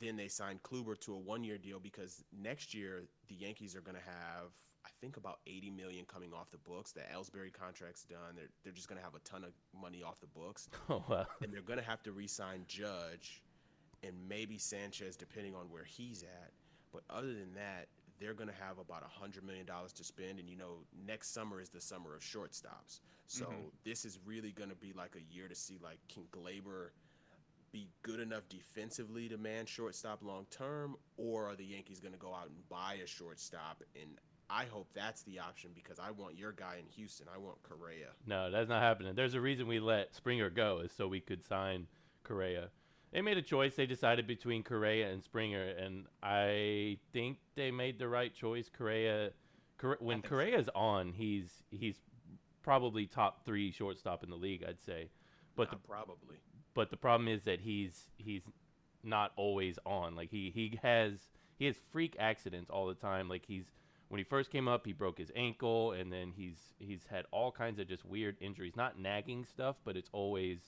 [0.00, 3.96] then they signed Kluber to a one-year deal because next year the Yankees are going
[3.96, 4.50] to have
[4.84, 6.92] I think about 80 million coming off the books.
[6.92, 8.36] The Ellsbury contract's done.
[8.36, 11.26] They're they're just going to have a ton of money off the books Oh wow.
[11.42, 13.42] and they're going to have to re-sign Judge
[14.02, 16.52] and maybe Sanchez depending on where he's at.
[16.92, 17.88] But other than that,
[18.20, 21.32] they're going to have about a hundred million dollars to spend, and you know, next
[21.34, 23.00] summer is the summer of shortstops.
[23.26, 23.70] So Mhm.
[23.84, 26.90] this is really going to be like a year to see like can Gleyber
[27.72, 32.18] be good enough defensively to man shortstop long term, or are the Yankees going to
[32.18, 33.82] go out and buy a shortstop?
[34.00, 37.26] And I hope that's the option because I want your guy in Houston.
[37.34, 38.10] I want Correa.
[38.26, 39.14] No, that's not happening.
[39.16, 41.88] There's a reason we let Springer go is so we could sign
[42.22, 42.70] Correa.
[43.14, 43.76] They made a choice.
[43.76, 48.68] They decided between Correa and Springer, and I think they made the right choice.
[48.68, 49.30] Correa,
[49.78, 50.72] Corre- when think so.
[50.74, 51.94] On, he's he's
[52.62, 55.10] probably top three shortstop in the league, I'd say.
[55.54, 56.38] But the probably.
[56.74, 58.42] but the problem is that he's he's
[59.04, 60.16] not always on.
[60.16, 63.28] Like he he has he has freak accidents all the time.
[63.28, 63.66] Like he's
[64.08, 67.52] when he first came up, he broke his ankle, and then he's he's had all
[67.52, 68.74] kinds of just weird injuries.
[68.74, 70.58] Not nagging stuff, but it's always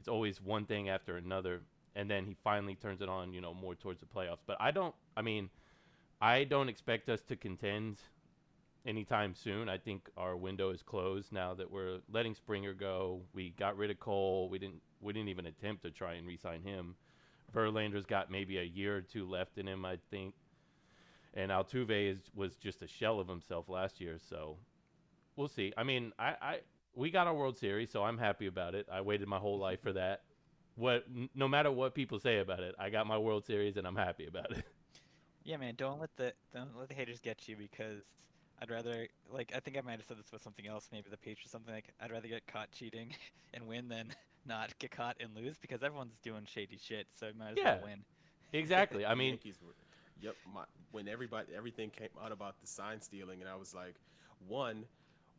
[0.00, 1.60] it's always one thing after another.
[1.94, 4.40] And then he finally turns it on, you know, more towards the playoffs.
[4.46, 4.94] But I don't.
[5.16, 5.50] I mean,
[6.20, 7.98] I don't expect us to contend
[8.86, 9.68] anytime soon.
[9.68, 13.20] I think our window is closed now that we're letting Springer go.
[13.34, 14.48] We got rid of Cole.
[14.48, 16.94] We didn't we didn't even attempt to try and re-sign him.
[17.54, 20.34] Verlander's got maybe a year or two left in him, I think.
[21.34, 24.56] And Altuve is was just a shell of himself last year, so
[25.36, 25.72] we'll see.
[25.76, 26.58] I mean, I, I
[26.94, 28.86] we got our World Series, so I'm happy about it.
[28.90, 29.62] I waited my whole mm-hmm.
[29.62, 30.22] life for that.
[30.76, 33.96] What no matter what people say about it, I got my World Series and I'm
[33.96, 34.64] happy about it.
[35.42, 38.02] Yeah, man, don't let the don't let the haters get you because
[38.60, 41.16] I'd rather like I think I might have said this with something else, maybe the
[41.16, 43.14] Patriots or something like I'd rather get caught cheating
[43.54, 44.12] and win than
[44.46, 47.76] not get caught and lose because everyone's doing shady shit, so you might as Yeah.
[47.76, 48.04] well win.
[48.52, 49.06] exactly.
[49.06, 49.72] I mean, Yankees were,
[50.20, 50.36] yep.
[50.52, 53.94] My, when everybody, everything came out about the sign stealing, and I was like,
[54.46, 54.84] one,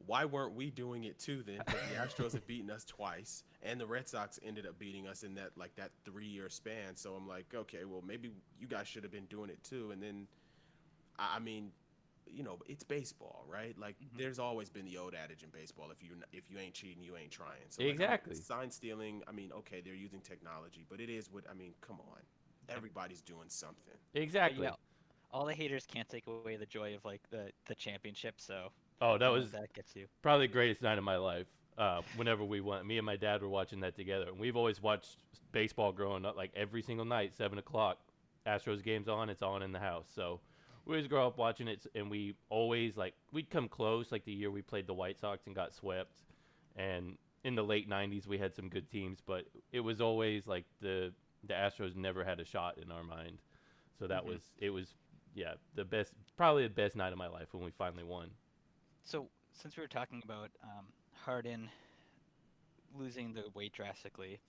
[0.05, 1.59] why weren't we doing it too then?
[1.65, 5.23] 'Cause the Astros have beaten us twice, and the Red Sox ended up beating us
[5.23, 6.95] in that like that three year span.
[6.95, 9.91] So I'm like, okay, well maybe you guys should have been doing it too.
[9.91, 10.27] And then,
[11.17, 11.71] I I mean,
[12.27, 13.77] you know, it's baseball, right?
[13.77, 14.17] Like Mhm.
[14.17, 17.17] there's always been the old adage in baseball: if you if you ain't cheating, you
[17.17, 17.69] ain't trying.
[17.69, 18.35] So like, I'm- Exactly.
[18.35, 19.23] sign stealing.
[19.27, 21.73] I mean, okay, they're using technology, but it is what I mean.
[21.81, 22.21] Come on,
[22.69, 23.97] everybody's doing something.
[24.13, 24.63] But exactly.
[24.63, 24.75] yeah,
[25.31, 29.17] all the haters can't take away the joy of like the the championship, so Oh,
[29.17, 30.05] that was that gets you.
[30.21, 31.47] probably the greatest night of my life.
[31.77, 34.81] Uh, whenever we went, me and my dad were watching that together, and we've always
[34.81, 35.17] watched
[35.51, 37.97] baseball growing up, like every single night, seven o'clock.
[38.45, 40.07] Astros games on, it's on in the house.
[40.13, 40.39] So
[40.85, 44.31] we always grow up watching it, and we always like we'd come close, like the
[44.31, 46.23] year we played the White Sox and got swept,
[46.75, 50.65] and in the late '90s we had some good teams, but it was always like
[50.81, 53.39] the the Astros never had a shot in our mind.
[53.97, 54.27] So that Mhm.
[54.27, 54.95] was it was
[55.33, 58.31] yeah the best, probably the best night of my life when we finally won.
[59.03, 61.69] So since we were talking about um, Harden
[62.97, 64.39] losing the weight drastically,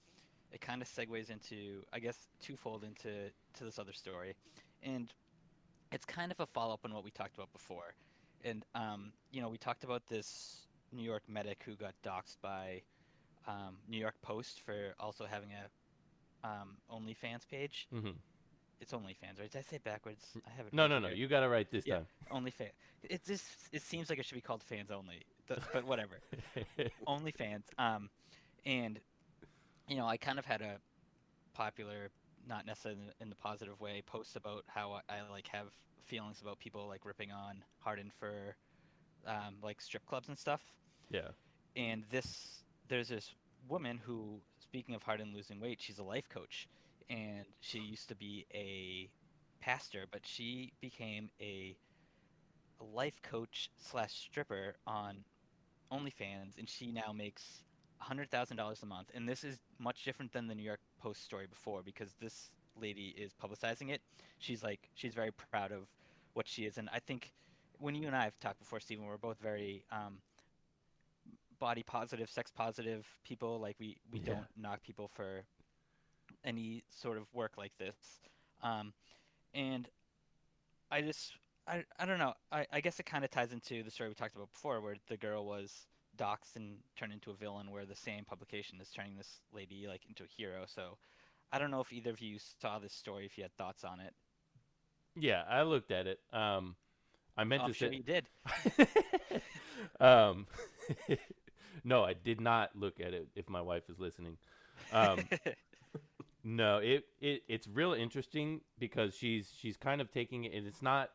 [0.53, 4.35] it kind of segues into, I guess, twofold into to this other story,
[4.83, 5.13] and
[5.91, 7.95] it's kind of a follow up on what we talked about before.
[8.45, 12.83] And um, you know, we talked about this New York medic who got doxxed by
[13.47, 17.87] um, New York Post for also having a um, OnlyFans page.
[17.91, 18.11] hmm
[18.83, 19.51] It's OnlyFans, right?
[19.51, 20.27] Did I say it backwards?
[20.45, 20.75] I have it.
[20.75, 21.07] No, no, no.
[21.09, 21.17] here.
[21.17, 21.99] You got it right this Yeah.
[21.99, 22.07] time.
[22.33, 22.73] OnlyFans.
[23.05, 26.19] It just it seems like it should be called fans only, but whatever.
[27.07, 27.63] OnlyFans.
[27.79, 28.11] Um,
[28.67, 28.99] and
[29.89, 30.79] you know, I kind of had a
[31.55, 32.11] popular,
[32.49, 35.69] not necessarily in the, in the positive way, post about how I, I like have
[36.05, 38.57] feelings about people like ripping on Harden for
[39.27, 40.61] um, like strip clubs and stuff.
[41.11, 41.29] Yeah.
[41.77, 43.33] And this, there's this
[43.69, 46.69] woman who, speaking of Harden losing weight, she's a life coach,
[47.11, 49.11] and she used to be a
[49.61, 51.77] pastor, but she became a,
[52.81, 55.25] life coach slash stripper on
[55.93, 57.65] OnlyFans, and she now makes
[57.99, 59.11] hundred thousand dollars a month.
[59.15, 63.15] And this is much different than the New York Post story before because this lady
[63.17, 64.01] is publicizing it.
[64.39, 65.89] She's like she's very proud of
[66.35, 67.33] what she is, and I think
[67.79, 70.19] when you and I have talked before, Stephen, we're both very um,
[71.59, 73.59] body positive, sex positive people.
[73.61, 74.35] Like we we Yeah.
[74.35, 75.45] don't knock people for
[76.45, 77.97] any sort of work like this.
[78.63, 78.93] Um,
[79.55, 79.89] and
[80.91, 81.33] I just
[81.67, 82.35] I I don't know.
[82.51, 84.97] I I guess it kind of ties into the story we talked about before, where
[85.09, 89.17] the girl was doxxed and turned into a villain, where the same publication is turning
[89.17, 90.65] this lady like into a hero.
[90.67, 90.99] So
[91.53, 94.01] I don't know if either of you saw this story, if you had thoughts on
[94.01, 94.15] it.
[95.15, 96.21] Yeah, I looked at it.
[96.33, 96.77] Um,
[97.37, 97.97] I meant Oh, to sure say.
[97.97, 98.27] you did.
[100.01, 100.47] um,
[101.85, 103.29] no, I did not look at it.
[103.35, 104.39] If my wife is listening,
[104.93, 105.29] um,
[106.45, 110.83] no, it, it it's real interesting because she's she's kind of taking it, and it's
[110.83, 111.11] not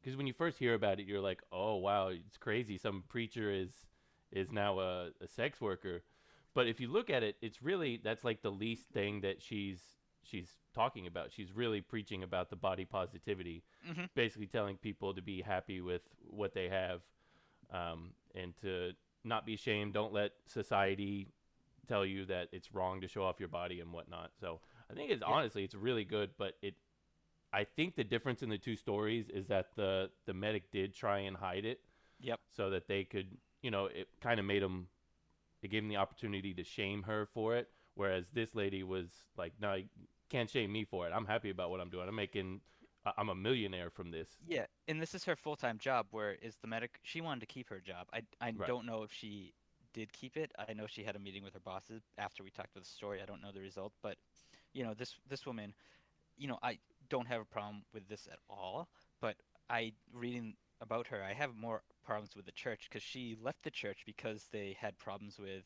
[0.00, 2.76] because when you first hear about it, you're like, oh wow, it's crazy.
[2.78, 3.86] Some preacher is
[4.32, 6.02] is now a, a sex worker,
[6.54, 9.80] but if you look at it, it's really that's like the least thing that she's
[10.24, 11.32] she's talking about.
[11.32, 14.08] She's really preaching about the body positivity, Mhm.
[14.14, 17.02] basically telling people to be happy with what they have,
[17.70, 18.92] um, and to
[19.24, 19.94] not be ashamed.
[19.94, 21.28] Don't let society
[21.88, 24.30] tell you that it's wrong to show off your body and whatnot.
[24.40, 24.60] So
[24.92, 25.36] I think it's Yeah.
[25.36, 26.74] honestly it's really good, but it
[27.52, 31.20] I think the difference in the two stories is that the the medic did try
[31.20, 31.80] and hide it
[32.20, 32.40] Yep.
[32.50, 34.88] so that they could, you know, it kind of made them
[35.62, 39.52] it gave them the opportunity to shame her for it whereas this lady was like,
[39.60, 39.88] "No, you
[40.30, 41.12] can't shame me for it.
[41.12, 42.08] I'm happy about what I'm doing.
[42.08, 42.60] I'm making
[43.18, 46.06] I'm a millionaire from this." Yeah, and this is her full-time job.
[46.10, 46.98] Where is the medic?
[47.02, 48.08] She wanted to keep her job.
[48.12, 48.66] I I Right.
[48.66, 49.54] don't know if she
[49.92, 50.52] did keep it.
[50.58, 53.22] I know she had a meeting with her bosses after we talked about the story.
[53.22, 54.16] I don't know the result, but
[54.72, 55.74] you know this this woman,
[56.36, 58.88] you know I don't have a problem with this at all.
[59.20, 59.36] But
[59.70, 63.70] I reading about her, I have more problems with the church because she left the
[63.70, 65.64] church because they had problems with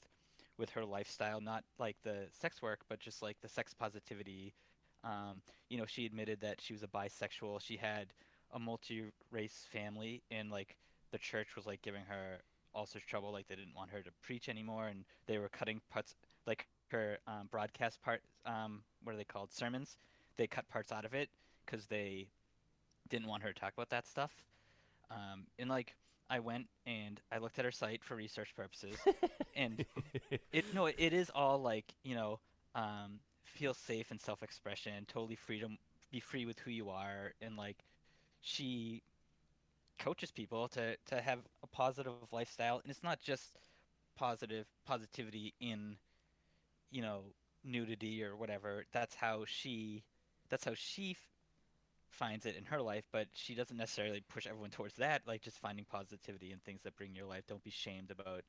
[0.58, 4.54] with her lifestyle, not like the sex work, but just like the sex positivity.
[5.04, 7.60] Um, you know, she admitted that she was a bisexual.
[7.60, 8.08] She had
[8.52, 10.76] a multi-race family, and like
[11.12, 12.38] the church was like giving her
[12.74, 13.32] all sorts of trouble.
[13.32, 16.14] Like they didn't want her to preach anymore, and they were cutting parts,
[16.90, 18.22] her um, broadcast part.
[18.44, 19.52] Um, what are they called?
[19.52, 19.96] Sermons.
[20.36, 21.28] They cut parts out of it
[21.64, 22.28] because they
[23.08, 24.30] didn't want her to talk about that stuff.
[25.10, 25.94] Um, and like
[26.28, 28.96] I went and I looked at her site for research purposes,
[29.56, 29.84] and
[30.52, 32.40] it no, it is all like you know,
[32.74, 35.78] um, feel safe and self-expression, totally freedom,
[36.10, 37.76] be free with who you are, and like
[38.40, 39.02] she
[39.98, 43.56] coaches people to to have a positive lifestyle, and it's not just
[44.16, 45.96] positive positivity in
[46.90, 47.22] you know
[47.64, 48.84] nudity or whatever.
[48.92, 50.04] That's how she
[50.48, 51.16] that's how she f-
[52.10, 55.22] finds it in her life, but she doesn't necessarily push everyone towards that.
[55.26, 57.44] Like just finding positivity and things that bring your life.
[57.46, 58.42] Don't be shamed about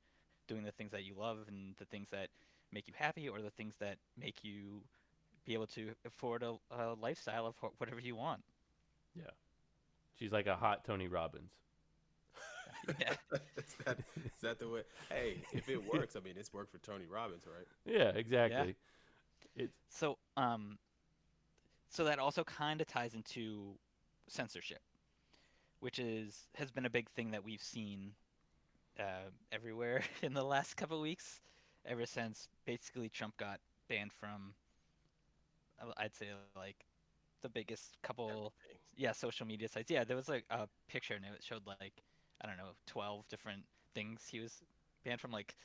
[0.48, 2.30] doing the things that you love and the things that
[2.72, 4.82] make you happy or the things that make you
[5.46, 8.42] be able to afford a, a lifestyle of wh- whatever you want.
[9.16, 9.32] Yeah.
[10.20, 11.52] She's like a hot Tony Robbins.
[13.00, 13.14] Yeah.
[13.58, 14.82] is, that, is that the way?
[15.10, 17.68] Hey, if it works, I mean, it's worked for Tony Robbins, right?
[17.86, 18.76] Yeah, exactly.
[19.56, 20.78] It's So, um,
[21.90, 23.74] so that also kind of ties into
[24.28, 24.82] censorship,
[25.80, 28.12] which is has been a big thing that we've seen
[29.00, 31.42] uh, everywhere in the last couple of weeks,
[31.86, 33.60] ever since basically Trump got
[33.90, 34.54] banned from,
[35.82, 36.86] uh, I'd say like
[37.42, 38.78] the biggest couple, Everything.
[38.96, 39.90] yeah, social media sites.
[39.92, 42.04] Yeah, there was like a picture and it showed like
[42.42, 44.62] I don't know, twelve different things he was
[45.04, 45.56] banned from, like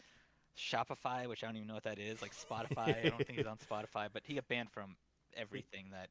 [0.56, 3.04] Shopify, which I don't even know what that is, like Spotify.
[3.04, 4.96] I don't think he's on Spotify, but he got banned from
[5.36, 6.08] everything that.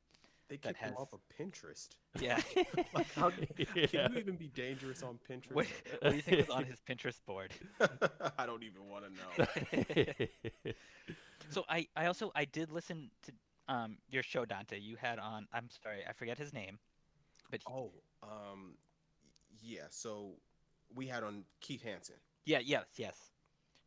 [0.50, 1.88] They That kicked him off of Pinterest.
[2.20, 2.42] Yeah.
[2.94, 5.52] Like, how can you even be dangerous on Pinterest?
[5.54, 5.66] what,
[6.02, 7.54] what do you think is on his Pinterest board?
[8.38, 10.76] I don't even want to know.
[11.50, 13.32] So I, I also I did listen to
[13.74, 14.80] um your show Dante.
[14.80, 16.80] You had on I'm sorry I forget his name,
[17.50, 17.92] but he, Oh,
[18.24, 18.76] um,
[19.62, 19.88] yeah.
[19.90, 20.34] So
[20.96, 22.16] we had on Keith Hansen.
[22.46, 23.32] yeah yes yes,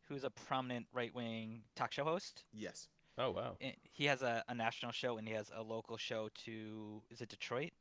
[0.07, 2.43] who's a prominent right wing talk show host.
[2.53, 2.87] Yes.
[3.17, 3.57] oh wow.
[3.91, 7.29] He has a, a national show and he has a local show to is it
[7.29, 7.71] Detroit?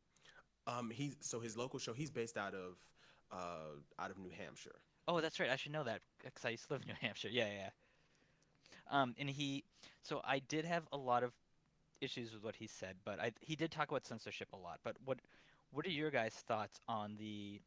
[0.67, 1.93] Um, he's so his local show.
[1.93, 2.79] He's based out of
[3.33, 4.77] uh out of New Hampshire.
[5.07, 5.51] Oh, that's right.
[5.51, 7.29] I should know that because I used to live in New Hampshire.
[7.31, 7.59] Yeah, yeah.
[7.65, 7.71] yeah.
[8.91, 9.65] Um, and he,
[10.03, 11.33] so I did have a lot of
[12.01, 14.81] issues with what he said, but I he did talk about censorship a lot.
[14.85, 15.19] But what
[15.73, 17.61] what are your guys' thoughts on the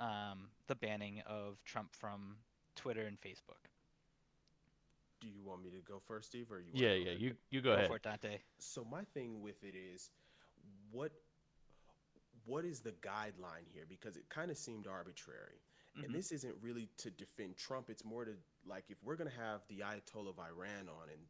[0.00, 2.36] um the banning of Trump from
[2.74, 3.68] Twitter and Facebook?
[5.20, 6.70] Do you want me to go first, Steve, or you?
[6.72, 7.10] Yeah, wanna yeah.
[7.12, 7.20] first?
[7.20, 7.88] You you go, ahead.
[7.88, 8.38] for it, Dante.
[8.58, 10.10] So my thing with it is,
[10.90, 11.12] what
[12.46, 13.84] what is the guideline here?
[13.88, 15.60] Because it kind of seemed arbitrary.
[15.96, 16.04] Mhm.
[16.04, 17.90] And this isn't really to defend Trump.
[17.90, 18.36] It's more to
[18.66, 21.20] like if we're gonna have the Ayatollah of Iran on, and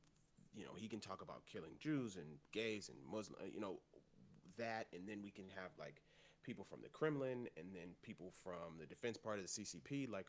[0.55, 3.81] you know he can talk about killing Jews and gays and Muslim, you know,
[4.57, 6.01] that, and then we can have like
[6.43, 10.11] people from the Kremlin and then people from the defense part of the CCP.
[10.11, 10.27] Like,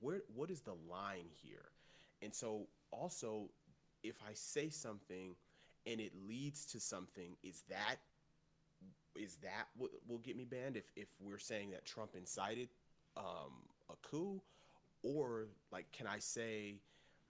[0.00, 1.70] where what is the line here?
[2.22, 3.50] and so also
[4.02, 5.34] if I say something
[5.86, 7.96] and it leads to something, is that
[9.14, 10.76] is that what will get me banned?
[10.76, 12.68] If if we're saying that Trump incited
[13.16, 13.52] um,
[13.90, 14.40] a coup,
[15.02, 16.76] or like, can I say,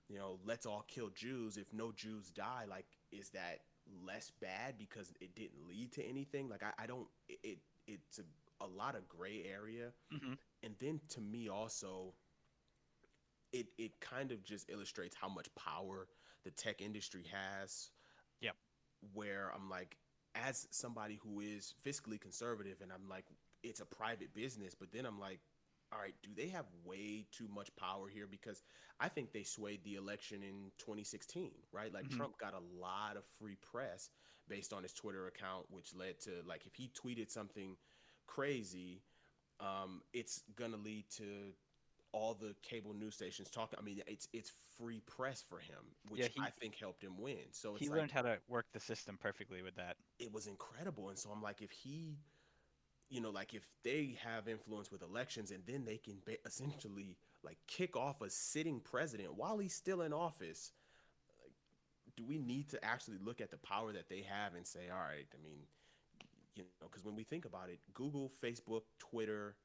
[0.09, 2.65] you know, let's all kill Jews if no Jews die?
[2.69, 3.61] Like, is that
[4.07, 6.49] less bad because it didn't lead to anything?
[6.49, 7.09] Like, I, I don't.
[7.29, 10.39] It, it it's a, a lot of gray area, Mhm.
[10.63, 12.15] and then to me also.
[13.53, 16.09] It, it kind of just illustrates how much power
[16.43, 17.91] the tech industry has.
[18.41, 18.57] Yep.
[19.15, 19.99] Where I'm like,
[20.35, 23.27] as somebody who is fiscally conservative, and I'm like,
[23.63, 25.41] it's a private business, but then I'm like,
[25.93, 28.27] all right, do they have way too much power here?
[28.27, 28.63] Because
[28.99, 31.93] I think they swayed the election in 2016, right?
[31.93, 32.17] Like Mhm.
[32.17, 34.09] Trump got a lot of free press
[34.49, 37.77] based on his Twitter account, which led to like if he tweeted something
[38.27, 39.03] crazy,
[39.61, 41.53] um, it's gonna lead to
[42.13, 43.79] all the cable news stations talking.
[43.79, 47.17] I mean, it's it's free press for him, which Yeah, he- I think helped him
[47.19, 47.53] win.
[47.53, 49.97] So it's He like, learned how to work the system perfectly with that.
[50.19, 51.09] it was incredible.
[51.11, 52.19] And so I'm like, if he,
[53.09, 57.17] you know, like if they have influence with elections and then they can ba- essentially
[57.43, 60.73] like kick off a sitting president while he's still in office,
[62.23, 64.99] do we need to actually look at the power that they have and say, all
[64.99, 65.59] right, I mean,
[66.55, 69.57] you know, because when we think about it, Google, Facebook, Twitter,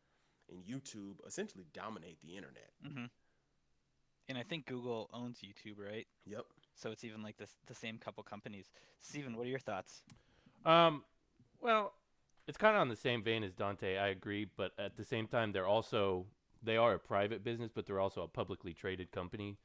[0.49, 2.71] and YouTube essentially dominate the internet.
[2.81, 3.05] hmm
[4.29, 6.07] And I think Google owns YouTube, right?
[6.25, 6.45] Yep.
[6.75, 8.69] So it's even like this the same couple companies.
[9.01, 10.03] Steven, what are your thoughts?
[10.65, 11.03] Um,
[11.59, 11.93] well,
[12.47, 13.97] it's kind of on the same vein as Dante.
[13.97, 16.25] I agree, but at the same time, they're also
[16.63, 19.57] they are a private business, but they're also a publicly traded company.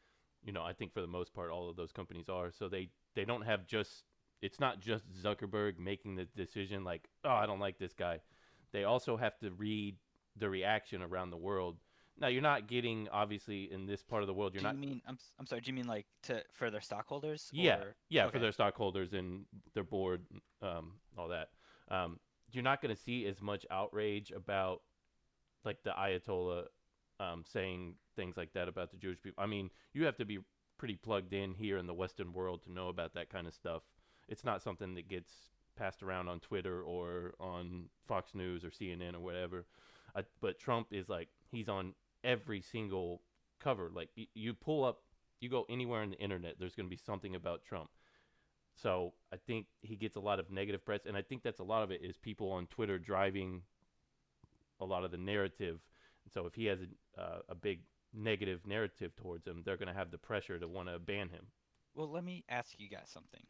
[0.45, 2.51] You know, I think for the most part, all of those companies are.
[2.51, 4.05] So they they don't have just
[4.41, 8.21] it's not just Zuckerberg making the decision like, oh, I don't like this guy.
[8.73, 9.97] They also have to read
[10.37, 11.77] the reaction around the world.
[12.19, 14.55] Now, you're not getting obviously in this part of the world.
[14.55, 16.81] You're do not you mean I'm I'm sorry, do you mean like to for their
[16.81, 17.49] stockholders?
[17.53, 18.33] Yeah, or- yeah, okay.
[18.33, 20.25] for their stockholders and their board,
[20.61, 21.51] um, all that.
[21.89, 22.19] Um,
[22.51, 24.83] you're not going to see as much outrage about
[25.65, 26.65] like the Ayatollah
[27.23, 29.43] um, saying things like that about the Jewish people.
[29.43, 30.41] I mean, you have to be
[30.79, 33.83] pretty plugged in here in the Western world to know about that kind of stuff.
[34.29, 35.33] It's not something that gets
[35.77, 39.67] passed around on Twitter or on Fox News or CNN or whatever.
[40.15, 43.23] I, but Trump is like he's on every single
[43.61, 43.91] cover.
[43.95, 45.03] Like y- you pull up,
[45.41, 47.91] you go anywhere on the internet, there's going to be something about Trump.
[48.75, 51.65] So I think he gets a lot of negative press, and I think that's a
[51.65, 53.63] lot of it is people on Twitter driving
[54.81, 55.81] a lot of the narrative.
[56.33, 57.81] So if he has a, uh, a big
[58.15, 61.47] negative narrative towards him, they're going to have the pressure to want to ban him.
[61.95, 63.43] Well, let me ask you guys something.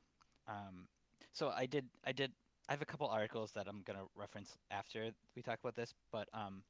[0.49, 0.89] Um,
[1.33, 2.33] so I did, I did,
[2.69, 6.29] I have a couple articles that I'm gonna reference after we talk about this, but
[6.35, 6.63] um,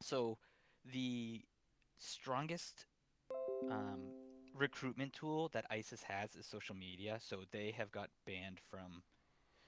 [0.00, 0.38] so
[0.92, 1.42] the
[1.98, 2.86] strongest
[3.70, 4.00] um,
[4.54, 7.18] recruitment tool that ISIS has is social media.
[7.20, 9.02] So they have got banned from,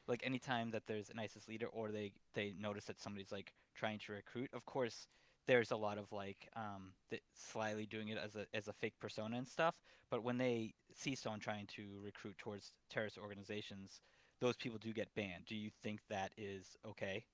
[0.06, 3.98] like, anytime that there's an ISIS leader or they they notice that somebody's like trying
[4.00, 4.50] to recruit.
[4.52, 5.06] Of course,
[5.48, 8.94] there's a lot of like um, th- slyly doing it as a as a fake
[9.00, 9.74] persona and stuff.
[10.10, 14.00] But when they see someone trying to recruit towards terrorist organizations,
[14.40, 15.46] those people do get banned.
[15.46, 17.24] Do you think that is okay?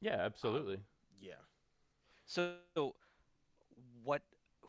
[0.00, 0.78] Yeah, absolutely.
[1.20, 1.34] Yeah.
[2.26, 2.56] So,
[4.02, 4.22] what?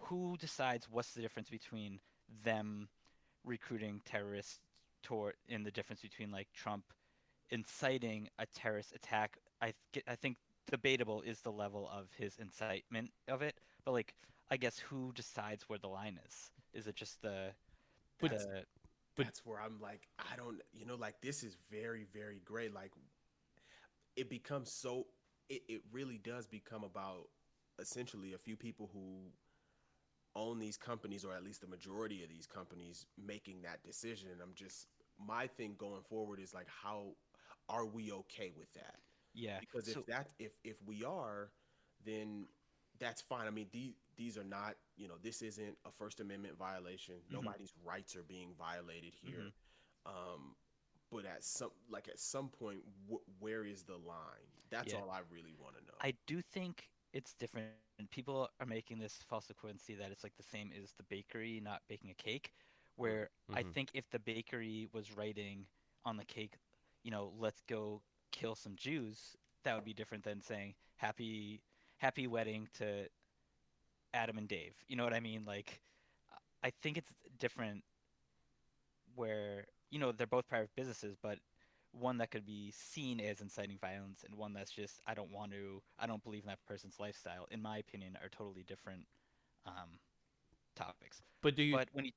[0.07, 1.99] Who decides what's the difference between
[2.43, 2.87] them
[3.43, 4.59] recruiting terrorists
[5.01, 6.85] toward, and the difference between like Trump
[7.49, 9.37] inciting a terrorist attack?
[9.61, 10.37] I th- I think
[10.69, 14.13] debatable is the level of his incitement of it, but like
[14.51, 16.51] I guess who decides where the line is?
[16.73, 17.53] Is it just the
[18.19, 18.65] But- the
[19.15, 22.69] But- that's where I'm like, I don't, you know, like this is very, very gray.
[22.69, 22.91] Like,
[24.15, 25.05] it becomes so,
[25.49, 27.29] it, it really does become about
[27.79, 29.31] essentially a few people who
[30.35, 34.29] own these companies, or at least the majority of these companies, making that decision.
[34.31, 34.87] And I'm just,
[35.19, 37.15] my thing going forward is like, how
[37.69, 38.95] are we okay with that?
[39.33, 39.59] Yeah?
[39.59, 41.51] because if so- that if if we are
[42.05, 42.47] then
[42.99, 46.57] that's fine i mean these these are not you know this isn't a first amendment
[46.57, 47.33] violation Mhm.
[47.33, 49.53] nobody's rights are being violated here Mhm.
[50.05, 50.55] um
[51.11, 52.79] but at some like at some point
[53.09, 54.99] wh- where is the line that's Yeah.
[54.99, 57.67] all i really want to know I do think it's different.
[57.99, 61.59] And people are making this false equivalency that it's like the same as the bakery
[61.61, 62.51] not baking a cake,
[62.95, 63.73] where I Mhm.
[63.73, 65.67] think if the bakery was writing
[66.05, 66.57] on the cake,
[67.03, 68.01] you know, let's go
[68.33, 71.61] kill some Jews, that would be different than saying happy
[71.99, 73.07] happy wedding to
[74.13, 74.73] Adam and Dave.
[74.87, 75.45] You know what I mean?
[75.45, 75.81] Like
[76.63, 77.83] I think it's different
[79.15, 81.39] where, you know, they're both private businesses, but
[81.91, 85.51] one that could be seen as inciting violence and one that's just I don't want
[85.51, 89.05] to I don't believe in that person's lifestyle in my opinion are totally different
[89.67, 89.99] um
[90.75, 91.21] topics.
[91.41, 91.73] But do you?
[91.75, 92.11] But when you,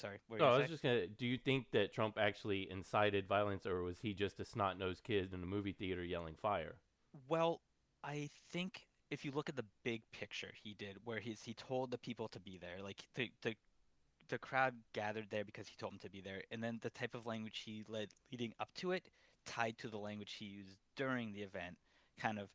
[0.00, 0.68] sorry, no, I was say?
[0.68, 1.06] just gonna.
[1.06, 5.32] Do you think that Trump actually incited violence, or was he just a snot-nosed kid
[5.32, 6.76] in a movie theater yelling fire?
[7.28, 7.60] Well,
[8.02, 11.90] I think if you look at the big picture, he did, where he's he told
[11.90, 12.82] the people to be there.
[12.82, 13.54] Like the the
[14.28, 17.14] the crowd gathered there because he told them to be there, and then the type
[17.14, 19.08] of language he led leading up to it,
[19.46, 21.76] tied to the language he used during the event,
[22.18, 22.48] kind of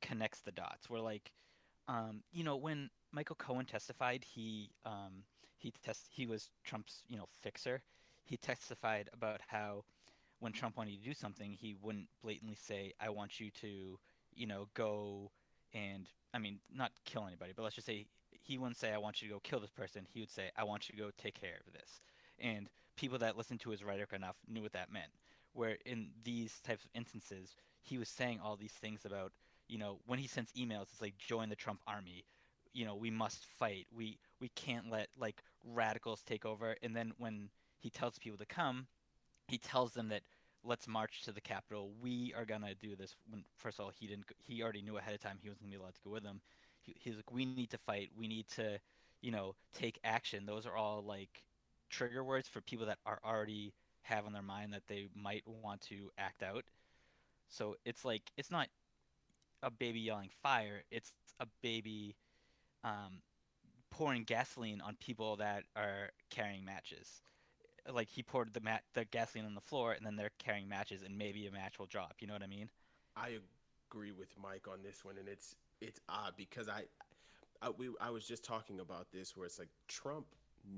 [0.00, 0.88] connects the dots.
[0.88, 1.32] Where like,
[1.88, 5.24] um, you know, when Michael Cohen testified, he um
[5.56, 7.82] he test he was Trump's you know fixer.
[8.24, 9.84] He testified about how
[10.40, 13.98] when Trump wanted to do something, he wouldn't blatantly say, "I want you to,
[14.34, 15.30] you know, go
[15.72, 18.06] and I mean, not kill anybody, but let's just say
[18.42, 20.64] he wouldn't say, "I want you to go kill this person." He would say, "I
[20.64, 22.00] want you to go take care of this."
[22.38, 25.12] And people that listened to his rhetoric enough knew what that meant.
[25.52, 29.32] Where in these types of instances, he was saying all these things about,
[29.68, 32.24] you know, when he sends emails, it's like join the Trump army.
[32.72, 33.86] You know, we must fight.
[33.90, 36.76] We we can't let like radicals take over.
[36.82, 38.86] And then when he tells people to come,
[39.48, 40.22] he tells them that
[40.64, 41.92] let's march to the Capitol.
[42.00, 43.14] We are gonna do this.
[43.30, 44.26] When first of all, he didn't.
[44.44, 46.40] He already knew ahead of time he wasn't gonna be allowed to go with them.
[46.82, 48.10] He, he's like, we need to fight.
[48.16, 48.78] We need to,
[49.22, 50.46] you know, take action.
[50.46, 51.44] Those are all like
[51.90, 53.72] trigger words for people that are already
[54.02, 56.64] have on their mind that they might want to act out.
[57.48, 58.68] So it's like it's not
[59.62, 60.82] a baby yelling fire.
[60.90, 62.16] It's a baby
[62.84, 63.20] um,
[63.90, 67.22] pouring gasoline on people that are carrying matches
[67.92, 71.02] like he poured the mat the gasoline on the floor and then they're carrying matches
[71.02, 72.68] and maybe a match will drop you know what i mean
[73.16, 73.38] I
[73.90, 76.84] agree with Mike on this one, and it's it's odd because I,
[77.62, 80.26] I we I was just talking about this where it's like Trump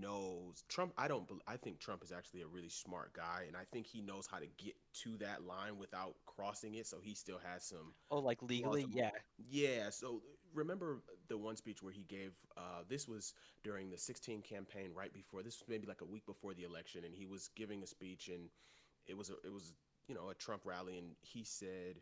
[0.00, 0.92] knows Trump.
[0.96, 1.28] I don't.
[1.46, 4.38] I think Trump is actually a really smart guy, and I think he knows how
[4.38, 6.86] to get to that line without crossing it.
[6.86, 9.10] So he still has some oh like legally yeah
[9.50, 10.22] Yeah, so
[10.54, 15.12] remember the one speech where he gave uh, this was during the 16 campaign right
[15.12, 17.86] before this was maybe like a week before the election and he was giving a
[17.86, 18.48] speech and
[19.06, 19.72] it was a, it was
[20.06, 21.96] you know a Trump rally and he said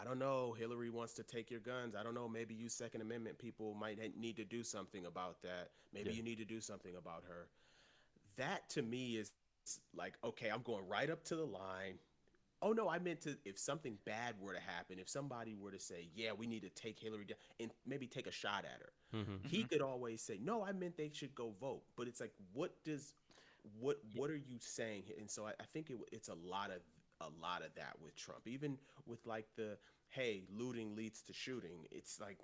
[0.00, 1.94] I don't know Hillary wants to take your guns.
[1.94, 5.70] I don't know maybe you second amendment people might need to do something about that.
[5.92, 6.16] Maybe Yeah.
[6.16, 7.48] you need to do something about her.
[8.36, 9.30] That to me is
[9.94, 11.98] like okay I'm going right up to the line
[12.62, 13.36] Oh no, I meant to.
[13.44, 16.70] If something bad were to happen, if somebody were to say, "Yeah, we need to
[16.70, 19.48] take Hillary down," and maybe take a shot at her, Mm-hmm.
[19.48, 22.72] he could always say, "No, I meant they should go vote." But it's like, what
[22.84, 23.14] does,
[23.78, 25.04] what what are you saying?
[25.18, 26.80] And so I, I think it, it's a lot of
[27.20, 29.76] a lot of that with Trump, even with like the,
[30.08, 32.38] "Hey, looting leads to shooting." It's like,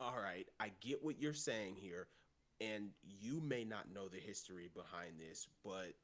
[0.00, 2.06] all right, I get what you're saying here,
[2.60, 5.94] and you may not know the history behind this, but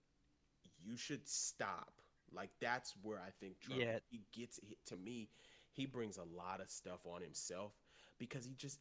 [0.84, 2.01] you should stop.
[2.34, 3.98] Like that's where I think Trump Yeah.
[4.10, 5.28] he gets he, to me,
[5.72, 7.72] he brings a lot of stuff on himself
[8.18, 8.78] because he just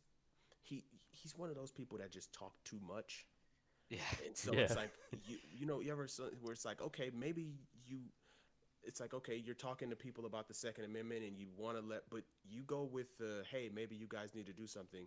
[0.61, 3.25] he he's one of those people that just talk too much.
[3.89, 4.61] yeah And so Yeah.
[4.61, 4.91] it's like
[5.25, 7.53] you you know you ever so- where it's like okay maybe
[7.85, 7.99] you
[8.83, 11.83] it's like okay you're talking to people about the Second Amendment and you want to
[11.85, 15.05] let but you go with the hey maybe you guys need to do something.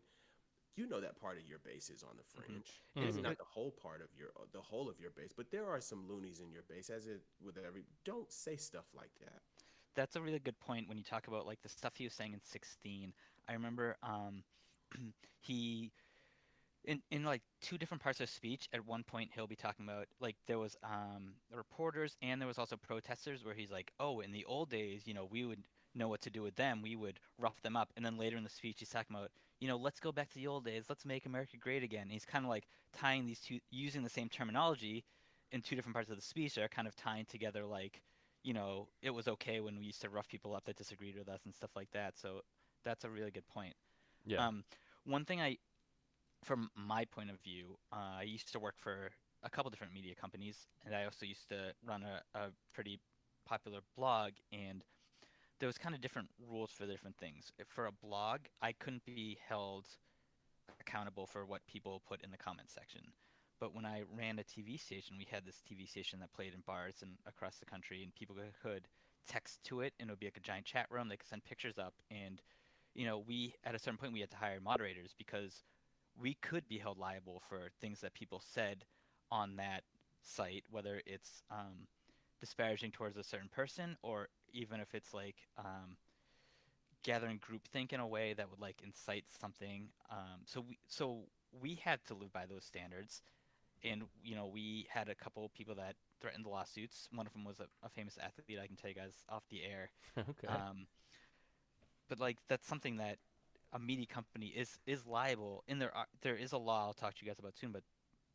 [0.77, 2.83] You know that part of your base is on the fringe.
[2.97, 3.23] It's Mhm.
[3.23, 6.09] not the whole part of your the whole of your base, but there are some
[6.09, 6.91] loonies in your base.
[6.91, 9.43] As it with every don't say stuff like that.
[9.95, 12.33] that's a really good point when you talk about like the stuff he was saying
[12.33, 13.13] in 16
[13.49, 14.43] i remember um
[15.41, 15.93] he
[16.85, 19.87] in in like two different parts of his speech at one point he'll be talking
[19.87, 24.21] about like there was um reporters and there was also protesters where he's like oh
[24.21, 25.63] in the old days you know we would
[25.95, 28.45] know what to do with them we would rough them up and then later in
[28.45, 29.31] the speech he's talking about
[29.65, 30.85] you know let's go back to the old days.
[30.91, 32.03] Let's make america great again.
[32.03, 35.05] And he's kind of like tying these two using the same terminology
[35.53, 38.03] in two different parts of the speech they're kind of tying together like
[38.43, 41.31] you know it was okay when we used to rough people up that disagreed with
[41.31, 42.19] us and stuff like that.
[42.19, 42.43] So
[42.85, 43.75] that's a really good point.
[44.27, 44.47] Yeah.
[44.47, 44.65] um,
[45.05, 45.57] one thing I,
[46.45, 49.11] from my point of view, uh, I used to work for
[49.43, 53.01] a couple different media companies, and I also used to run a, a pretty
[53.47, 54.83] popular blog, and
[55.61, 57.53] there was kind of different rules for the different things.
[57.69, 59.87] For a blog, I couldn't be held
[60.81, 63.03] accountable for what people put in the comment section.
[63.61, 66.61] But when I ran a TV station, we had this TV station that played in
[66.67, 68.89] bars and across the country, and people could
[69.29, 71.09] text to it, and it would be like a giant chat room.
[71.09, 72.43] They could send pictures up, and
[72.95, 75.63] you know, we at a certain point we had to hire moderators because
[76.21, 78.85] we could be held liable for things that people said
[79.31, 79.83] on that
[80.23, 81.87] site, whether it's um,
[82.41, 85.99] disparaging towards a certain person or even if it's like um,
[87.05, 89.89] gathering groupthink in a way that would like incite something.
[90.11, 91.25] Um, so we so
[91.61, 93.23] we had to live by those standards,
[93.85, 97.09] and you know we had a couple people that threatened the lawsuits.
[97.13, 98.59] One of them was a, a famous athlete.
[98.63, 99.91] I can tell you guys off the air.
[100.31, 100.49] okay.
[100.49, 100.87] Um,
[102.09, 103.19] but like that's something that
[103.73, 105.65] a media company is is liable.
[105.69, 107.73] And there are there is a law I'll talk to you guys about soon.
[107.73, 107.83] But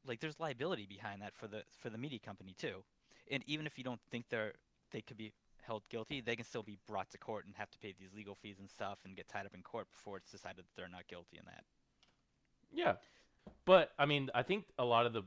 [0.06, 2.84] like there's liability behind that for the for the media company too.
[3.32, 4.54] And even if you don't think they're
[4.92, 5.34] they could be
[5.70, 8.34] held guilty, they can still be brought to court and have to pay these legal
[8.34, 11.08] fees and stuff and get tied up in court before it's decided that they're not
[11.08, 11.64] guilty in that.
[12.74, 12.94] Yeah,
[13.66, 15.22] but I mean, I think a lot of the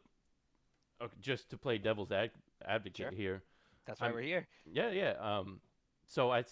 [1.01, 2.33] okay, just to play devil's ad-
[2.67, 3.11] advocate Sure.
[3.13, 3.43] here.
[3.85, 4.49] That's why I'm- we're here.
[4.65, 5.13] Yeah, yeah.
[5.13, 5.61] Um,
[6.07, 6.45] so I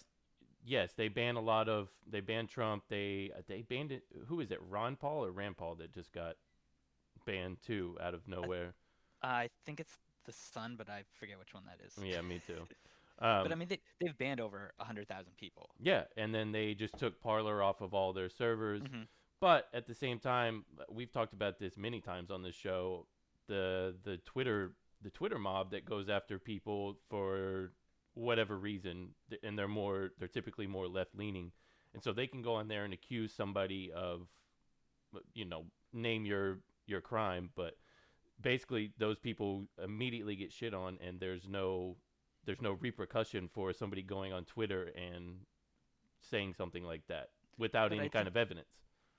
[0.65, 1.89] yes, they ban a lot of.
[2.07, 2.85] They banned Trump.
[2.89, 4.05] They they banned it.
[4.29, 4.61] Who is it?
[4.63, 6.37] Ron Paul or Rand Paul that just got
[7.27, 8.75] banned too out of nowhere.
[9.23, 11.99] I think it's the Sun, but I forget which one that is.
[12.03, 12.67] yeah, me too.
[13.21, 15.71] Um, but I mean, they they've banned over hundred thousand people.
[15.79, 18.83] yeah, and then they just took Parler off of all their servers.
[18.83, 19.07] Mhm.
[19.41, 23.07] But at the same time, we've talked about this many times on this show.
[23.49, 27.73] The the Twitter the Twitter mob that goes after people for
[28.15, 31.53] whatever reason, and they're more they're typically more left leaning,
[31.95, 34.29] and so they can go on there and accuse somebody of,
[35.35, 37.77] you know, name your your crime, but
[38.41, 41.97] basically those people immediately get shit on, and there's no
[42.47, 45.37] there's no repercussion for somebody going on Twitter and
[46.21, 48.69] saying something like that without But any I kind of evidence.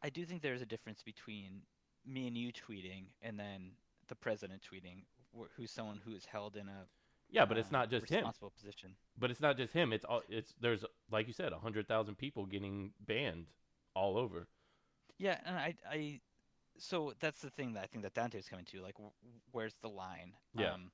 [0.03, 1.61] I do think there's a difference between
[2.05, 3.71] me and you tweeting and then
[4.07, 5.03] the president tweeting,
[5.37, 6.85] wh- who's someone who is held in a
[7.29, 8.17] Yeah, but it's uh, not just him.
[8.19, 8.95] responsible position.
[9.17, 9.93] But it's not just him.
[9.93, 10.23] It's all.
[10.29, 13.45] It's there's like you said, a hundred thousand people getting banned
[13.93, 14.47] all over.
[15.17, 16.19] Yeah, and I, I,
[16.79, 18.81] so that's the thing that I think that Dante's coming to.
[18.81, 19.13] Like, wh-
[19.53, 20.33] where's the line?
[20.57, 20.73] Yeah.
[20.73, 20.91] Um,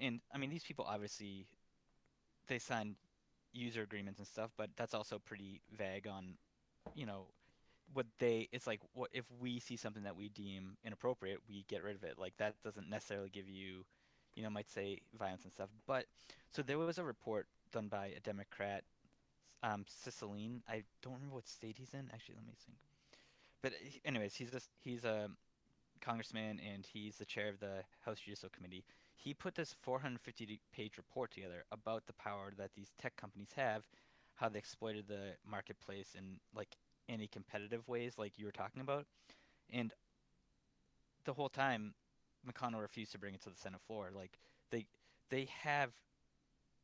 [0.00, 1.46] and I mean, these people obviously,
[2.48, 2.96] they sign
[3.52, 6.34] user agreements and stuff, but that's also pretty vague on,
[6.94, 7.26] you know,
[7.92, 8.48] what they.
[8.52, 12.04] It's like, what if we see something that we deem inappropriate, we get rid of
[12.04, 12.18] it.
[12.18, 13.84] Like that doesn't necessarily give you,
[14.34, 15.68] you know, might say violence and stuff.
[15.86, 16.06] But
[16.50, 18.84] so there was a report done by a Democrat,
[19.62, 20.60] um, Cicilline.
[20.68, 22.10] I don't remember what state he's in.
[22.12, 22.78] Actually, let me think
[23.62, 23.72] but
[24.04, 25.28] anyways, he's a he's a
[26.00, 28.84] congressman and he's the chair of the House Judicial Committee.
[29.18, 33.84] He put this 450 page report together about the power that these tech companies have,
[34.36, 36.76] how they exploited the marketplace in like
[37.08, 39.06] anti-competitive ways, like you were talking about,
[39.70, 39.92] and
[41.24, 41.94] the whole time
[42.48, 44.10] McConnell refused to bring it to the Senate floor.
[44.14, 44.38] Like
[44.70, 44.86] they
[45.30, 45.92] they have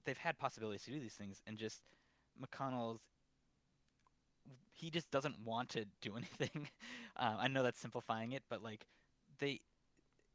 [0.04, 1.82] they've had possibilities to do these things, and just
[2.42, 3.00] McConnell's
[4.72, 6.68] he just doesn't want to do anything.
[7.16, 8.86] Um, I know that's simplifying it, but like
[9.38, 9.60] they,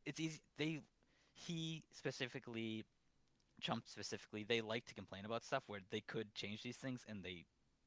[0.05, 0.41] it's easy.
[0.57, 0.81] They,
[1.47, 2.83] he specifically,
[3.61, 7.23] Trump specifically, they like to complain about stuff where they could change these things and
[7.23, 7.45] they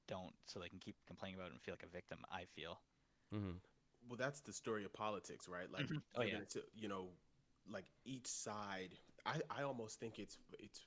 [0.09, 2.19] don't, so they can keep complaining about it and feel like a victim.
[2.31, 2.81] I feel.
[3.33, 3.53] hmm
[4.09, 6.03] well that's the story of politics right like Mhm.
[6.17, 6.39] Oh, yeah.
[6.39, 7.09] into, you know
[7.71, 10.81] like each side i i almost think it's it's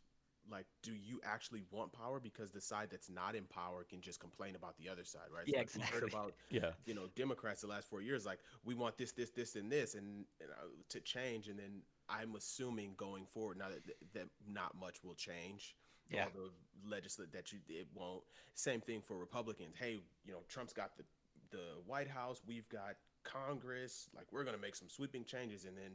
[0.52, 4.20] like do you actually want power because the side that's not in power can just
[4.20, 6.72] complain about the other side right Yeah, like we heard about Yeah.
[6.86, 9.96] you know democrats the last four years like we want this this this and this
[9.96, 13.84] and, and uh, to change and then i'm assuming going forward now that
[14.14, 15.76] that not much will change.
[16.10, 16.26] Yeah.
[16.26, 16.52] all the
[16.88, 18.22] legislate that you it won't.
[18.54, 19.76] Same thing for republicans.
[19.80, 21.04] Hey you know trump's got the
[21.52, 22.42] the white house.
[22.46, 24.08] We've got congress.
[24.16, 25.94] Like we're gonna make some sweeping changes and then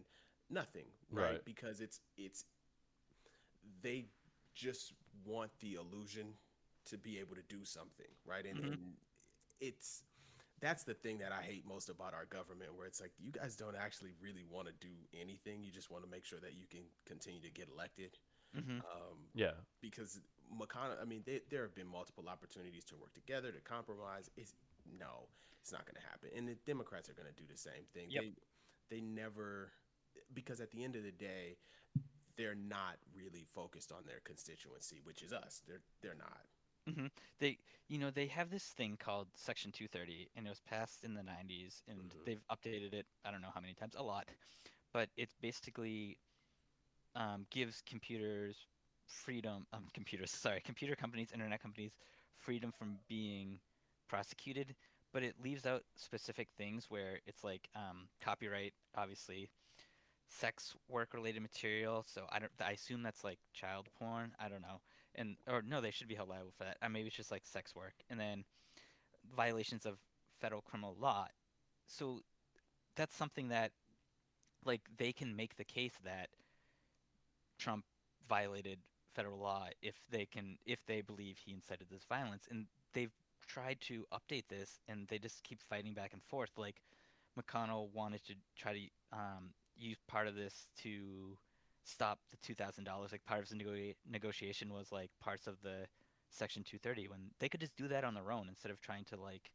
[0.48, 1.44] nothing right, Right.
[1.44, 2.44] because it's it's
[3.82, 4.06] they
[4.54, 4.92] just
[5.24, 6.34] want the illusion
[6.86, 8.44] to be able to do something right?
[8.46, 8.72] And, Mhm.
[8.72, 8.96] and
[9.60, 10.02] it's
[10.60, 13.56] that's the thing that I hate most about our government, where it's like you guys
[13.56, 15.62] don't actually really want to do anything.
[15.62, 18.18] You just want to make sure that you can continue to get elected.
[18.54, 19.54] hmm Um, Yeah.
[19.80, 20.20] because
[20.52, 24.30] McConnell, I mean, they, there have been multiple opportunities to work together to compromise.
[24.36, 24.52] It's
[24.98, 25.28] no,
[25.62, 26.30] it's not going to happen.
[26.36, 28.06] And the Democrats are going to do the same thing.
[28.10, 28.22] Yep.
[28.22, 29.72] They they never
[30.34, 31.56] because at the end of the day,
[32.36, 35.62] they're not really focused on their constituency, which is us.
[35.66, 36.42] They're they're not.
[37.38, 37.58] They,
[37.88, 41.22] you know, they have this thing called Section 230, and it was passed in the
[41.22, 42.24] 90s, and Mhm.
[42.24, 43.06] they've updated it.
[43.24, 44.26] I don't know how many times, a lot,
[44.92, 46.18] but it basically
[47.14, 48.66] um, gives computers
[49.06, 49.66] freedom.
[49.72, 51.96] Um, computers, sorry, computer companies, internet companies,
[52.36, 53.60] freedom from being
[54.08, 54.74] prosecuted,
[55.12, 59.50] but it leaves out specific things where it's like um, copyright, obviously,
[60.28, 62.02] sex work related material.
[62.06, 62.52] So I don't.
[62.60, 64.32] I assume that's like child porn.
[64.38, 64.80] I don't know
[65.14, 66.76] and or no, they should be held liable for that.
[66.82, 68.44] Uh, maybe it's just like sex work, and then
[69.36, 69.98] violations of
[70.40, 71.26] federal criminal law.
[71.86, 72.20] So
[72.96, 73.72] that's something that,
[74.64, 76.28] like, they can make the case that
[77.58, 77.84] Trump
[78.28, 78.78] violated
[79.14, 83.12] federal law if they can if they believe he incited this violence, and they've
[83.46, 86.50] tried to update this, and they just keep fighting back and forth.
[86.56, 86.80] Like
[87.38, 88.80] McConnell wanted to try to
[89.12, 91.36] um, use part of this to
[91.90, 93.12] stop the two thousand dollars.
[93.12, 95.86] Like part of the nego- negotiation was like parts of the
[96.30, 99.04] Section two thirty when they could just do that on their own instead of trying
[99.06, 99.50] to like,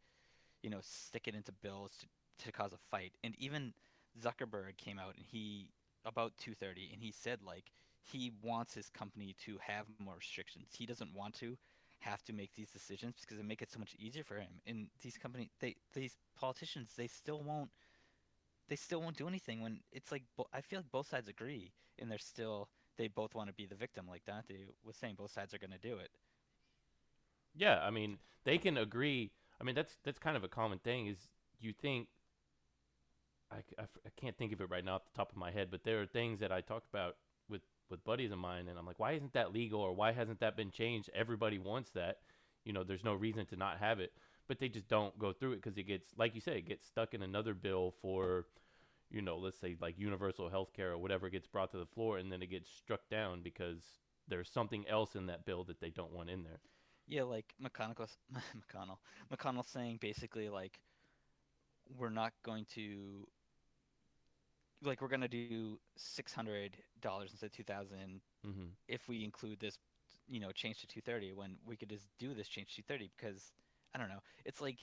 [0.62, 3.14] you know, stick it into bills to, to cause a fight.
[3.24, 3.74] And even
[4.22, 5.70] Zuckerberg came out and he
[6.06, 7.72] about 230 and he said like
[8.04, 10.70] he wants his company to have more restrictions.
[10.78, 11.58] He doesn't want to
[12.00, 14.62] have to make these decisions because it make it so much easier for him.
[14.68, 17.72] And these company they these politicians they still won't
[18.70, 21.74] they still won't do anything when it's like bo- I feel like both sides agree
[22.00, 25.32] and they're still they both want to be the victim like Dante was saying both
[25.32, 26.12] sides are going to do it.
[27.56, 29.32] Yeah, I mean, they can agree.
[29.60, 31.08] I mean, that's that's kind of a common thing.
[31.08, 32.08] Is you think
[33.52, 35.84] I I can't think of it right now off the top of my head, but
[35.84, 37.18] there are things that I talked about
[37.50, 40.40] with with buddies of mine, and I'm like, why isn't that legal or why hasn't
[40.42, 41.10] that been changed?
[41.14, 42.20] Everybody wants that.
[42.64, 44.14] You know, there's no reason to not have it,
[44.48, 46.86] but they just don't go through it because it gets, like you say, it gets
[46.86, 48.48] stuck in another bill for,
[49.10, 52.18] you know, let's say like universal health care or whatever gets brought to the floor,
[52.18, 55.90] and then it gets struck down because there's something else in that bill that they
[55.90, 56.60] don't want in there.
[57.08, 57.96] Yeah, like McConnell,
[58.56, 58.98] McConnell,
[59.32, 60.80] McConnell saying basically like
[61.98, 63.28] we're not going to
[64.84, 68.70] like we're gonna do six hundred dollars instead of two thousand Mm-hmm.
[68.88, 69.78] if we include this,
[70.28, 72.84] you know, change to two thirty when we could just do this change to two
[72.88, 73.52] thirty because
[73.96, 74.80] I don't know, it's like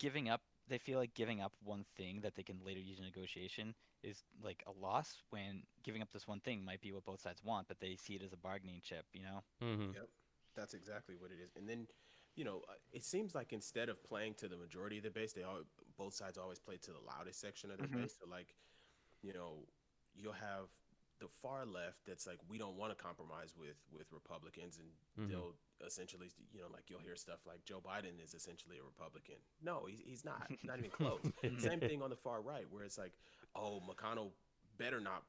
[0.00, 0.40] giving up.
[0.68, 4.24] They feel like giving up one thing that they can later use in negotiation is
[4.42, 7.68] like a loss when giving up this one thing might be what both sides want,
[7.68, 9.44] but they see it as a bargaining chip, you know?
[9.62, 9.92] Mm-hmm.
[9.94, 10.08] Yep,
[10.56, 11.54] that's exactly what it is.
[11.56, 11.86] And then,
[12.34, 15.32] you know, uh, it seems like instead of playing to the majority of the base,
[15.34, 15.60] they all
[15.96, 18.02] both sides always play to the loudest section of the Mhm.
[18.02, 18.16] base.
[18.18, 18.54] So like,
[19.22, 19.68] you know,
[20.16, 20.68] you'll have
[21.18, 24.88] the far left that's like we don't want to compromise with with Republicans, and
[25.18, 25.30] Mhm.
[25.30, 25.54] they'll
[25.86, 29.36] essentially, you know, like you'll hear stuff like Joe Biden is essentially a Republican.
[29.62, 30.50] No, he's he's not.
[30.62, 31.20] Not even close.
[31.58, 33.12] Same thing on the far right, where it's like,
[33.54, 34.32] oh, McConnell
[34.78, 35.24] better not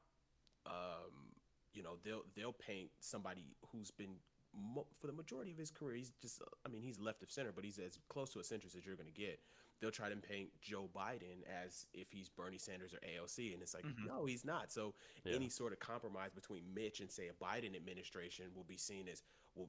[0.66, 1.32] um,
[1.72, 4.16] you know, they'll they'll paint somebody who's been
[4.54, 5.96] mo- for the majority of his career.
[5.96, 8.76] He's just, I mean, he's left of center, but he's as close to a centrist
[8.76, 9.40] as you're going to get.
[9.80, 13.74] They'll try to paint Joe Biden as if he's Bernie Sanders or AOC, and it's
[13.74, 14.06] like, Mhm.
[14.06, 14.70] no, he's not.
[14.72, 15.34] So Yeah.
[15.34, 19.22] any sort of compromise between Mitch and say a Biden administration will be seen as,
[19.54, 19.68] well,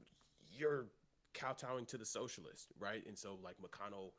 [0.51, 0.89] you're
[1.33, 3.05] kowtowing to the socialist, right?
[3.05, 4.13] And so like McConnell,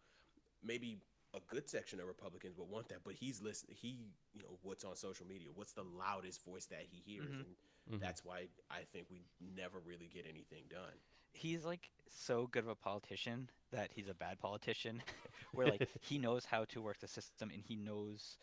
[0.62, 1.00] maybe
[1.34, 3.76] a good section of Republicans would want that, but he's listening.
[3.76, 5.50] He, you know, what's on social media?
[5.52, 7.30] What's the loudest voice that he hears?
[7.30, 7.40] Mhm.
[7.86, 8.00] And Mhm.
[8.00, 11.00] that's why I think we never really get anything done.
[11.32, 15.02] He's like so good of a politician that he's a bad politician
[15.52, 18.38] where like he knows how to work the system and he knows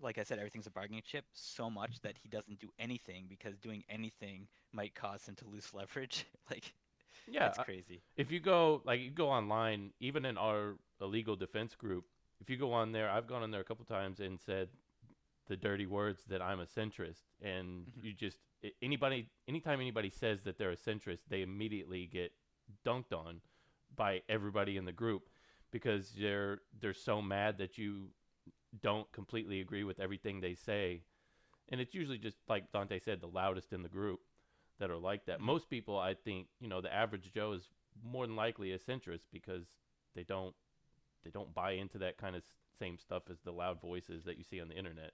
[0.00, 3.58] like i said everything's a bargaining chip so much that he doesn't do anything because
[3.58, 6.72] doing anything might cause him to lose leverage like
[7.26, 11.36] Yeah, that's I- crazy if you go like you go online, even in our illegal
[11.36, 12.04] defense group,
[12.40, 14.68] if you go on there, I've gone on there a couple times and said
[15.48, 18.02] the dirty words that I'm a centrist, and Mhm.
[18.02, 18.38] you just
[18.82, 22.32] anybody anytime anybody says that they're a centrist, they immediately get
[22.86, 23.40] dunked on
[23.94, 25.28] by everybody in the group
[25.70, 28.08] because they're they're so mad that you
[28.82, 31.02] don't completely agree with everything they say.
[31.70, 34.20] And it's usually just like Dante said, the loudest in the group
[34.78, 35.40] that are like that.
[35.40, 37.68] Most people, I think, you know, the average Joe is
[38.04, 39.66] more than likely a centrist because
[40.14, 40.54] they don't
[41.24, 42.42] they don't buy into that kind of
[42.78, 45.12] same stuff as the loud voices that you see on the internet.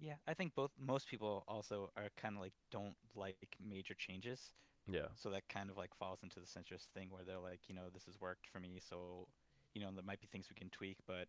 [0.00, 4.52] Yeah i think both most people also are kind of like don't like major changes.
[4.90, 5.06] Yeah.
[5.14, 7.82] so that kind of like falls into the centrist thing where they're like you know
[7.92, 9.28] this has worked for me so
[9.74, 11.26] you know there might be things we can tweak but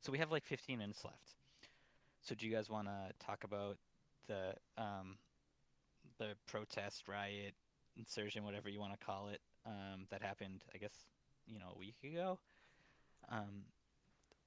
[0.00, 1.34] so we have like 15 minutes left.
[2.22, 3.78] So do you guys want to talk about
[4.28, 5.16] the um
[6.18, 7.54] the protest riot
[7.96, 10.92] insurgent whatever you want to call it um that happened i guess
[11.46, 12.38] you know a week ago?
[13.28, 13.64] Um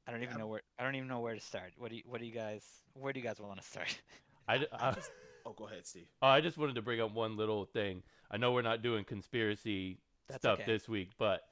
[0.08, 0.40] i don't even Yeah.
[0.42, 2.34] know where i don't even know where to start what do you what do you
[2.34, 3.98] guys where do you guys want to start
[4.48, 5.10] I, d- I I- just,
[5.46, 6.08] oh, go ahead, Steve.
[6.22, 8.04] oh, I just wanted to bring up one little thing.
[8.30, 10.70] I know we're not doing conspiracy That's stuff okay.
[10.70, 11.44] this week, but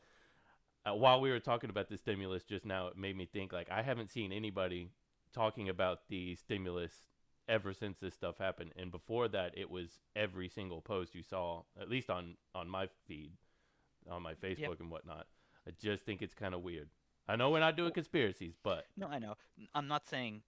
[0.85, 3.69] uh, while we were talking about the stimulus just now, it made me think like
[3.71, 4.89] I haven't seen anybody
[5.33, 6.91] talking about the stimulus
[7.47, 8.71] ever since this stuff happened.
[8.75, 12.87] And before that, it was every single post you saw, at least on on my
[13.07, 13.31] feed,
[14.09, 15.27] on my Facebook and whatnot.
[15.65, 16.89] I just think it's kind of weird.
[17.31, 19.35] I know we're not doing conspiracies, but No, I know.
[19.73, 20.43] I'm not saying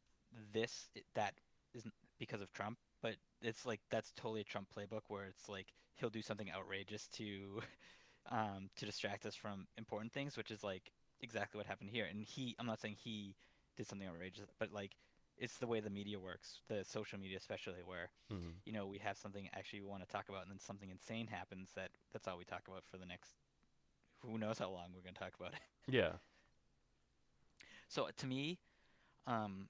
[0.53, 1.33] this that
[1.73, 5.73] isn't because of Trump, but it's like that's totally a Trump playbook where it's like
[5.95, 7.61] he'll do something outrageous to
[8.31, 12.05] um to distract us from important things, which is like exactly what happened here.
[12.09, 13.35] And he I'm not saying he
[13.77, 14.95] did something outrageous, but like
[15.37, 18.61] it's the way the media works, the social media especially where Mhm.
[18.65, 21.27] you know we have something actually we want to talk about and then something insane
[21.27, 23.33] happens that that's all we talk about for the next
[24.21, 25.59] who knows how long we're going to talk about it.
[25.87, 26.13] yeah,
[27.93, 28.57] So to me,
[29.27, 29.67] um,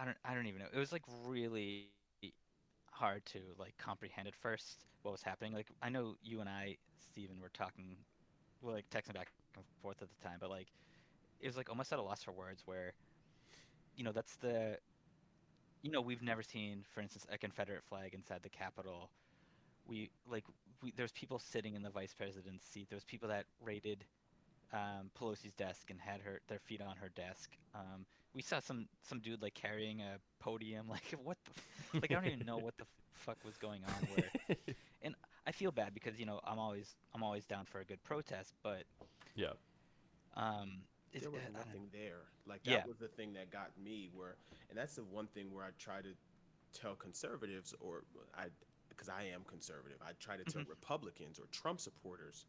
[0.00, 0.68] I don't I don't even know.
[0.72, 1.88] It was like really
[2.92, 5.52] hard to like comprehend at first what was happening.
[5.52, 7.96] Like I know you and I, Steven, were talking,
[8.62, 10.68] well, like texting back and forth at the time, but like
[11.40, 12.62] it was like almost at a loss for words.
[12.66, 12.94] Where,
[13.96, 14.78] you know, that's the,
[15.82, 19.10] you know, we've never seen, for instance, a Confederate flag inside the Capitol.
[19.86, 20.44] We like
[20.82, 22.88] we, there's people sitting in the vice president's seat.
[22.90, 24.04] There's people that raided
[24.72, 27.56] um, Pelosi's desk and had her their feet on her desk.
[27.74, 30.88] Um, we saw some some dude like carrying a podium.
[30.90, 31.64] Like what the f-
[32.02, 34.02] like I don't even know what the fuck was going on.
[34.08, 34.30] Where
[35.02, 35.14] and
[35.46, 38.54] I feel bad because you know I'm always I'm always down for a good protest,
[38.62, 38.84] but
[39.34, 39.52] yeah,
[40.34, 42.24] um, it's, there was I nothing there.
[42.46, 42.84] Like that Yeah.
[42.84, 44.08] was the thing that got me.
[44.12, 44.36] Where,
[44.68, 46.10] and that's the one thing where I try to
[46.72, 48.04] tell conservatives, or
[48.36, 48.46] I,
[48.88, 50.68] because I am conservative, I try to tell Mm-hmm.
[50.68, 52.46] Republicans or Trump supporters.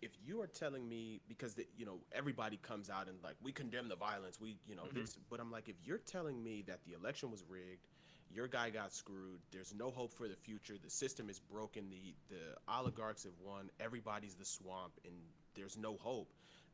[0.00, 3.52] If you are telling me because the, you know everybody comes out and like we
[3.52, 4.94] condemn the violence, we you know Mhm.
[4.94, 7.88] this, but I'm like if you're telling me that the election was rigged.
[8.30, 9.40] Your guy got screwed.
[9.50, 10.76] There's no hope for the future.
[10.76, 11.88] The system is broken.
[11.88, 13.70] The the oligarchs have won.
[13.80, 15.14] Everybody's the swamp, and
[15.54, 16.30] there's no hope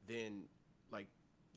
[0.07, 0.45] then
[0.91, 1.07] like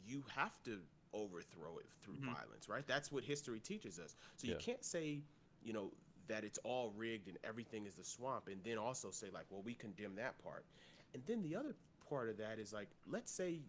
[0.05, 0.79] you have to
[1.13, 2.33] overthrow it through Mhm.
[2.33, 2.85] violence, right?
[2.87, 4.15] That's what history teaches us.
[4.37, 4.53] So Yeah.
[4.53, 5.21] you can't say,
[5.63, 5.91] you know,
[6.27, 9.61] that it's all rigged and everything is the swamp and then also say like, well,
[9.63, 10.65] we condemn that part.
[11.13, 11.75] And then the other
[12.09, 13.61] part of that is like, let's say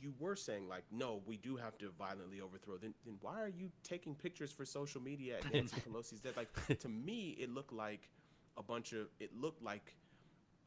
[0.00, 2.76] you were saying like, no, we do have to violently overthrow.
[2.76, 6.36] Then, then why are you taking pictures for social media at Nancy Pelosi's death?
[6.36, 8.08] Like to me, it looked like
[8.56, 9.08] a bunch of.
[9.18, 9.96] It looked like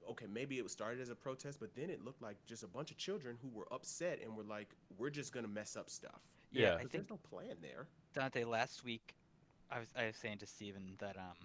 [0.09, 2.68] okay, maybe it was started as a protest, but then it looked like just a
[2.68, 6.22] bunch of children who were upset and were like, "We're just gonna mess up stuff."
[6.51, 6.74] yeah, Yeah.
[6.76, 7.88] I think there's no plan there.
[8.13, 9.15] Dante, last week,
[9.70, 11.36] I was I was saying to Steven that um,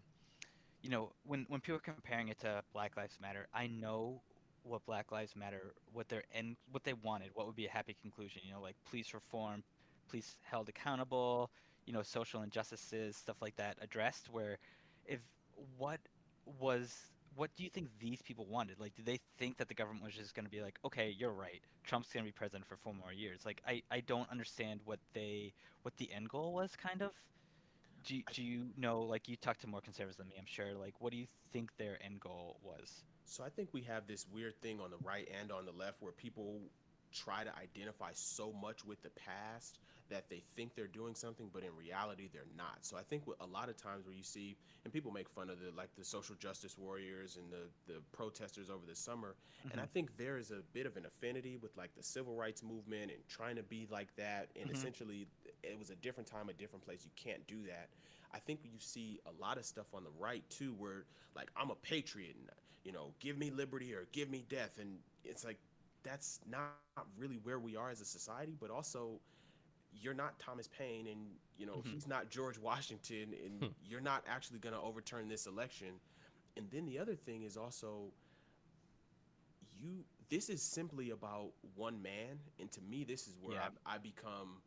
[0.82, 4.22] you know, when when people are comparing it to Black Lives Matter, I know
[4.64, 7.96] what Black Lives Matter, what their end, what they wanted, what would be a happy
[8.00, 8.42] conclusion.
[8.44, 9.62] You know, like police reform,
[10.08, 11.50] police held accountable,
[11.86, 14.30] you know, social injustices, stuff like that addressed.
[14.30, 14.58] Where,
[15.06, 15.20] if
[15.76, 16.00] what
[16.60, 18.78] was what do you think these people wanted?
[18.78, 21.32] Like, did they think that the government was just going to be like, okay, you're
[21.32, 23.40] right, Trump's going to be president for four more years?
[23.46, 27.12] Like, I, I don't understand what they what the end goal was, kind of.
[28.04, 29.02] Do you, do you know?
[29.02, 30.74] Like, you talk to more conservatives than me, I'm sure.
[30.74, 33.04] Like, what do you think their end goal was?
[33.24, 36.02] So I think we have this weird thing on the right and on the left
[36.02, 36.60] where people
[37.12, 39.78] try to identify so much with the past
[40.08, 42.78] that they think they're doing something, but in reality they're not.
[42.80, 45.58] So I think a lot of times where you see, and people make fun of
[45.60, 49.34] the like the social justice warriors and the the protesters over the summer,
[49.70, 52.62] and I think there is a bit of an affinity with like the civil rights
[52.62, 54.50] movement and trying to be like that.
[54.60, 54.74] And Mhm.
[54.74, 55.26] essentially,
[55.62, 57.04] it was a different time, a different place.
[57.04, 57.88] You can't do that.
[58.32, 61.04] I think you see a lot of stuff on the right too, where
[61.34, 62.48] like I'm a patriot and
[62.84, 65.58] you know, give me liberty or give me death, and it's like
[66.02, 68.18] that's not really where we are as a society.
[68.20, 68.90] But also,
[69.70, 71.18] you're not Thomas Paine, and
[71.56, 71.96] you know Mhm.
[71.96, 73.72] he's not George Washington, and Hmm.
[73.82, 76.00] you're not actually going to overturn this election.
[76.56, 78.12] And then the other thing is also
[79.80, 80.04] you.
[80.28, 83.68] This is simply about one man, and to me, this is where Yeah.
[83.86, 84.62] I, I become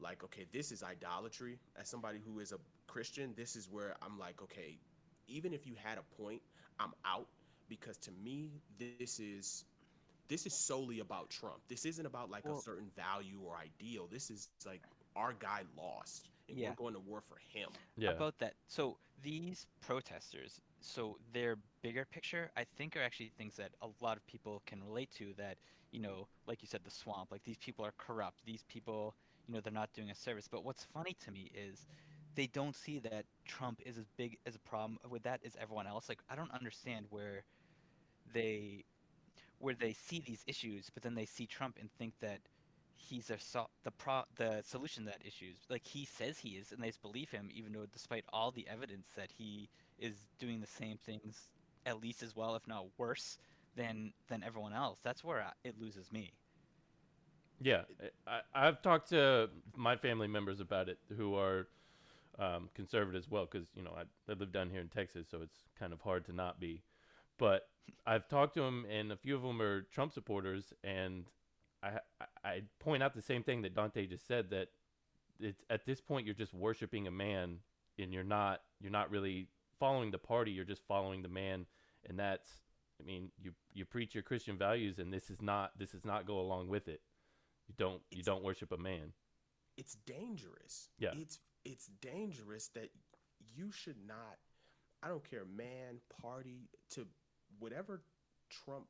[0.00, 1.58] like, okay, this is idolatry.
[1.76, 4.78] As somebody who is a Christian, this is where I'm like, okay,
[5.28, 6.42] even if you had a point,
[6.78, 7.26] I'm out
[7.68, 9.64] because to me, this is
[10.28, 11.58] this is solely about Trump.
[11.68, 14.06] This isn't about like Well- a certain value or ideal.
[14.06, 14.82] This is like
[15.16, 16.68] our guy lost, and Yeah.
[16.70, 17.68] we're going to war for him.
[17.96, 23.56] yeah, About that, so these protesters, so their bigger picture, I think, are actually things
[23.56, 25.34] that a lot of people can relate to.
[25.34, 25.58] That
[25.90, 27.32] you know, like you said, the swamp.
[27.32, 28.44] Like these people are corrupt.
[28.44, 29.16] These people,
[29.50, 30.48] you know, they're not doing a service.
[30.50, 31.86] But what's funny to me is
[32.36, 35.86] they don't see that Trump is as big as a problem with that as everyone
[35.86, 36.08] else.
[36.08, 37.44] Like I don't understand where
[38.32, 38.84] they
[39.58, 42.40] where they see these issues, but then they see Trump and think that
[42.96, 45.58] he's a so- the pro the solution to that issues.
[45.70, 48.68] Like he says he is, and they just believe him, even though despite all the
[48.68, 51.50] evidence that he is doing the same things
[51.86, 53.38] at least as well, if not worse,
[53.76, 55.00] than than everyone else.
[55.02, 56.32] That's where I, it loses me.
[57.60, 57.82] Yeah.
[58.26, 61.68] I, I've talked to my family members about it who are
[62.38, 65.40] um, conservative as well, because you know I, I live down here in Texas, so
[65.42, 66.82] it's kind of hard to not be.
[67.38, 67.68] But
[68.06, 71.26] I've talked to them, and a few of them are Trump supporters, and
[71.82, 74.68] I I- I point out the same thing that Dante just said that
[75.40, 77.58] it's at this point you're just worshiping a man,
[77.98, 79.48] and you're not you're not really
[79.78, 81.66] following the party, you're just following the man,
[82.08, 82.50] and that's
[83.00, 86.26] I mean you you preach your Christian values, and this is not this does not
[86.26, 87.00] go along with it.
[87.70, 89.12] You don't you don't worship a man.
[89.76, 90.88] It's dangerous.
[90.98, 91.10] Yeah.
[91.14, 92.90] It's it's dangerous that
[93.54, 94.38] you should not.
[95.02, 97.06] I don't care, man, party to
[97.60, 98.02] whatever
[98.64, 98.86] Trump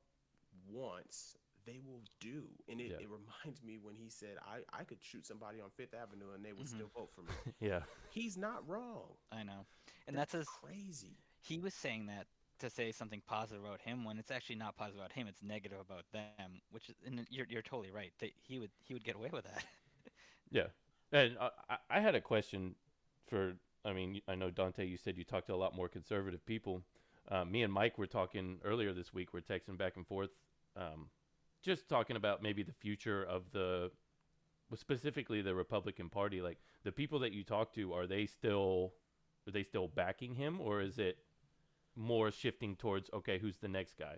[0.69, 1.37] wants.
[1.67, 2.97] They will do, and it, Yeah.
[3.01, 6.43] it reminds me when he said, "I I could shoot somebody on Fifth Avenue and
[6.43, 6.75] they would Mhm.
[6.75, 7.29] still vote for me."
[7.61, 7.83] yeah.
[8.11, 9.15] He's not wrong.
[9.31, 9.67] I know,
[10.07, 11.19] and that's as crazy.
[11.43, 12.27] he was saying that
[12.61, 15.27] to say something positive about him when it's actually not positive about him.
[15.27, 18.13] It's negative about them, which is, and you're you're totally right.
[18.21, 19.65] That he would he would get away with that.
[20.53, 20.67] Yeah.
[21.13, 22.75] And I, I had a question
[23.29, 23.53] for.
[23.85, 24.85] I mean, I know Dante.
[24.85, 26.83] You said you talked to a lot more conservative people.
[27.31, 29.33] Uh, me and Mike were talking earlier this week.
[29.33, 30.31] We're texting back and forth,
[30.77, 31.07] um,
[31.63, 33.93] just talking about maybe the future of the,
[34.75, 36.43] specifically the Republican Party.
[36.43, 38.95] Like the people that you talk to, are they still,
[39.47, 41.19] are they still backing him, or is it
[41.97, 44.17] more shifting towards okay, who's the next guy?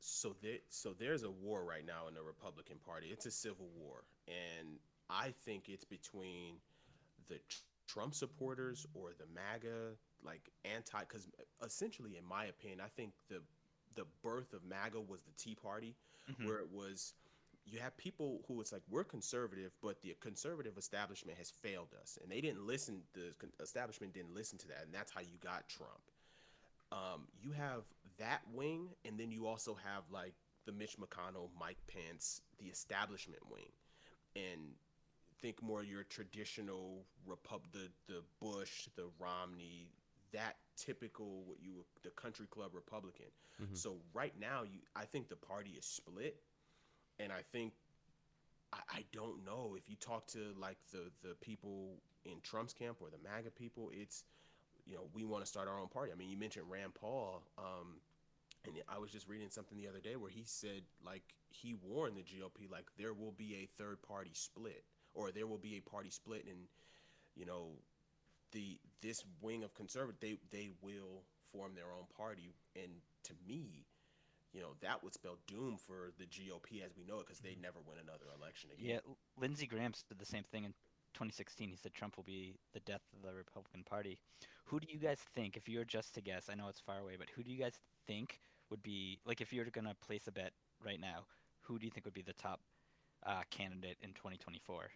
[0.00, 3.08] So there, so there's a war right now in the Republican Party.
[3.10, 4.78] It's a civil war, and
[5.10, 6.56] I think it's between
[7.28, 11.00] the tr- Trump supporters or the MAGA, like anti.
[11.00, 11.26] Because
[11.64, 13.42] essentially, in my opinion, I think the
[13.96, 15.96] the birth of MAGA was the Tea Party,
[16.30, 16.46] Mhm.
[16.46, 17.14] where it was
[17.64, 22.18] you have people who it's like we're conservative, but the conservative establishment has failed us,
[22.22, 23.02] and they didn't listen.
[23.14, 26.00] The establishment didn't listen to that, and that's how you got Trump.
[26.90, 27.84] Um, you have
[28.18, 30.34] that wing, and then you also have like
[30.66, 33.70] the Mitch McConnell, Mike Pence, the establishment wing,
[34.36, 34.74] and
[35.40, 39.88] think more your traditional Repub the the Bush, the Romney,
[40.32, 43.26] that typical what you the country club Republican.
[43.60, 43.76] Mhm.
[43.76, 46.42] So right now, you I think the party is split,
[47.18, 47.74] and I think
[48.72, 52.98] I, I don't know if you talk to like the the people in Trump's camp
[53.00, 54.24] or the MAGA people, it's
[54.88, 56.12] you know we want to start our own party.
[56.12, 58.00] I mean, you mentioned Rand Paul, um,
[58.64, 62.16] and I was just reading something the other day where he said like he warned
[62.16, 64.84] the GOP like there will be a third party split
[65.14, 66.58] or there will be a party split, and
[67.36, 67.68] you know
[68.52, 71.22] the this wing of conservative they they will
[71.52, 72.90] form their own party, and
[73.24, 73.84] to me.
[74.54, 77.54] You know that would spell doom for the GOP as we know it because they
[77.60, 79.00] never win another election again.
[79.04, 80.72] Yeah, Lindsey Graham did the same thing in
[81.18, 81.70] 2016.
[81.70, 84.18] He said Trump will be the death of the Republican Party.
[84.66, 87.00] Who do you guys think, if you were just to guess, I know it's far
[87.00, 87.74] away, but who do you guys
[88.06, 88.38] think
[88.70, 90.52] would be, like, if you were going to place a bet
[90.84, 91.24] right now,
[91.62, 92.60] who do you think would be the top
[93.26, 94.90] uh, candidate in 2024?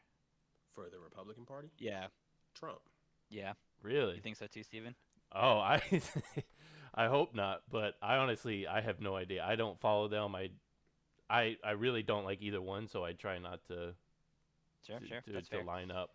[0.75, 2.07] For the Republican Party, Yeah,
[2.55, 2.81] Trump.
[3.29, 3.53] yeah.
[3.83, 4.15] Really?
[4.17, 4.95] You think so too, Steven?
[5.35, 5.83] Oh, I
[6.95, 9.45] I hope not, but I honestly I have no idea.
[9.45, 10.35] I don't follow them.
[10.35, 10.51] I
[11.29, 13.95] I I really don't like either one, so I try not to
[14.87, 15.21] Sure, to, sure.
[15.27, 15.65] to, That's to fair.
[15.65, 16.11] line up.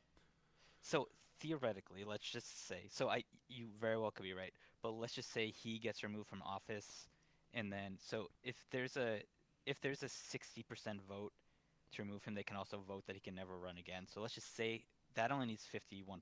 [0.81, 1.07] So
[1.39, 5.31] theoretically, let's just say, so I, you very well could be right, but let's just
[5.31, 7.07] say he gets removed from office,
[7.53, 9.21] and then, so if there's a,
[9.65, 11.33] if there's a 60% vote
[11.93, 14.05] to remove him, they can also vote that he can never run again.
[14.07, 14.83] So let's just say
[15.15, 16.21] that only needs 51%.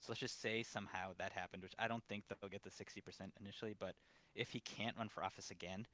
[0.00, 3.02] So let's just say somehow that happened, which I don't think they'll get the 60%
[3.40, 3.94] initially, but
[4.34, 5.86] if he can't run for office again,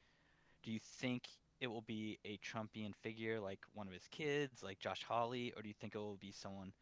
[0.63, 1.25] do you think
[1.61, 5.63] it will be a Trumpian figure like one of his kids, like Josh Hawley, or
[5.63, 6.73] do you think it will be someone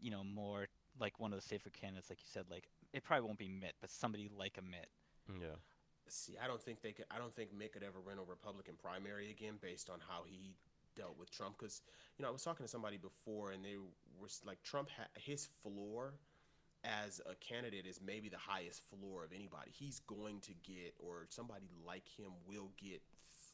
[0.00, 0.68] you know, more
[1.00, 3.74] like one of the safer candidates, like you said, like it probably won't be Mitt,
[3.80, 4.88] but somebody like a Mitt.
[5.30, 5.56] Mm, yeah.
[6.08, 7.06] See, I don't think they could.
[7.10, 10.54] I don't think Mitt could ever win a Republican primary again based on how he
[10.96, 11.58] dealt with Trump.
[11.58, 11.82] Because
[12.16, 13.76] you know, I was talking to somebody before, and they
[14.20, 16.14] were like, Trump ha- his floor
[16.84, 19.72] as a candidate is maybe the highest floor of anybody.
[19.72, 23.02] He's going to get, or somebody like him will get.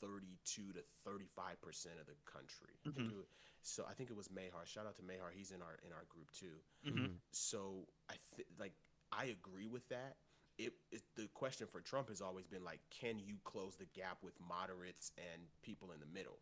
[0.02, 2.74] 32 to 35 percent of the country.
[2.86, 3.12] I think Mhm.
[3.12, 3.24] it wa-
[3.62, 4.66] so I think it was Mayhar.
[4.66, 5.30] Shout out to Mayhar.
[5.32, 6.60] He's in our in our group too.
[6.84, 7.14] Mm-hmm.
[7.30, 8.74] So I th- like
[9.12, 10.16] I agree with that.
[10.58, 14.22] It, it the question for Trump has always been like, can you close the gap
[14.22, 16.38] with moderates and people in the middle?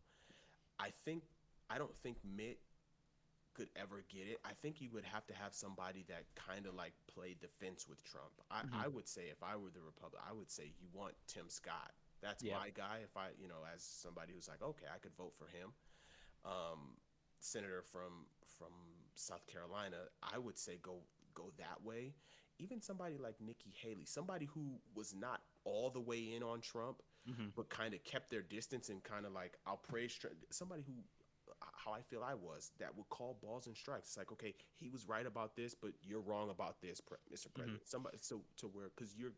[0.79, 1.23] I think
[1.69, 2.59] I don't think Mitt
[3.53, 4.39] could ever get it.
[4.45, 8.01] I think you would have to have somebody that kind of like played defense with
[8.03, 8.31] Trump.
[8.49, 8.73] I, Mhm.
[8.73, 11.93] I would say if I were the Republic, I would say you want Tim Scott.
[12.21, 12.57] That's Yeah.
[12.57, 12.99] my guy.
[13.03, 15.73] If I, you know, as somebody who's like, okay, I could vote for him.
[16.45, 16.97] Um,
[17.39, 18.25] senator from
[18.57, 18.71] from
[19.15, 20.99] South Carolina, I would say go
[21.33, 22.13] go that way.
[22.59, 27.01] Even somebody like Nikki Haley, somebody who was not all the way in on Trump,
[27.29, 27.49] Mm-hmm.
[27.55, 30.35] but kind of kept their distance and kind of like I'll praise Trump.
[30.49, 30.93] Somebody who,
[31.75, 34.07] how I feel I was, that would call balls and strikes.
[34.07, 36.99] It's like okay, he was right about this, but you're wrong about this,
[37.31, 37.53] Mr.
[37.53, 37.81] President.
[37.87, 39.33] Somebody so to where because you're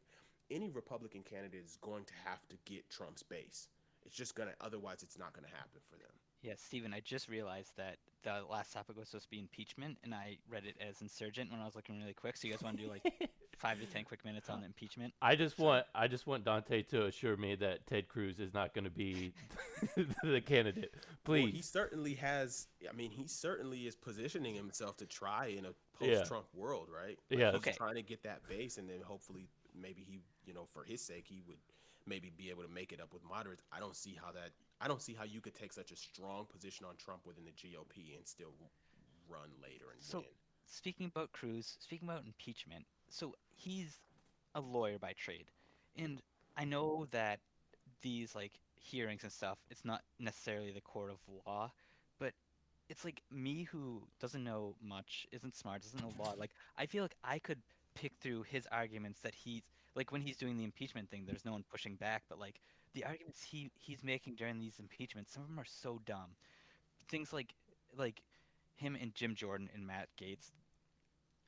[0.51, 3.67] any Republican candidate is going to have to get Trump's base.
[4.05, 6.11] It's just gonna otherwise it's not gonna happen for them.
[6.41, 10.13] Yeah, Stephen, I just realized that the last topic was supposed to be impeachment, and
[10.13, 12.35] I read it as insurgent when I was looking really quick.
[12.35, 15.13] So you guys want to do like five to ten quick minutes on the impeachment?
[15.21, 18.73] I just want I just want Dante to assure me that Ted Cruz is not
[18.73, 19.31] going to be
[20.23, 20.93] the candidate.
[21.25, 22.67] Well, he certainly has.
[22.89, 27.17] I mean, he certainly is positioning himself to try in a post-Trump world, right?
[27.31, 27.51] Like, Yeah.
[27.51, 27.71] he's Okay.
[27.71, 29.47] trying to get that base, and then hopefully,
[29.83, 31.57] maybe he, you know, for his sake, he would
[32.07, 33.61] maybe be able to make it up with moderates.
[33.71, 34.49] I don't see how that.
[34.81, 37.51] I don't see how you could take such a strong position on Trump within the
[37.51, 38.53] GOP and still
[39.29, 40.27] run later and So- win.
[40.65, 43.99] Speaking about Cruz, speaking about impeachment, so he's
[44.55, 45.51] a lawyer by trade,
[45.97, 46.21] and
[46.57, 47.39] I know that
[48.01, 51.71] these like hearings and stuff, it's not necessarily the court of law,
[52.17, 52.33] but
[52.89, 56.33] it's like me who doesn't know much, isn't smart, doesn't know law.
[56.37, 57.61] Like I feel like I could
[57.95, 59.63] pick through his arguments that he's
[59.95, 61.25] like when he's doing the impeachment thing.
[61.25, 62.59] There's no one pushing back, but like
[62.93, 66.35] the arguments he he's making during these impeachments, some of them are so dumb.
[67.09, 67.53] Things like
[67.97, 68.21] like
[68.75, 70.51] him and Jim Jordan and Matt Gaetz.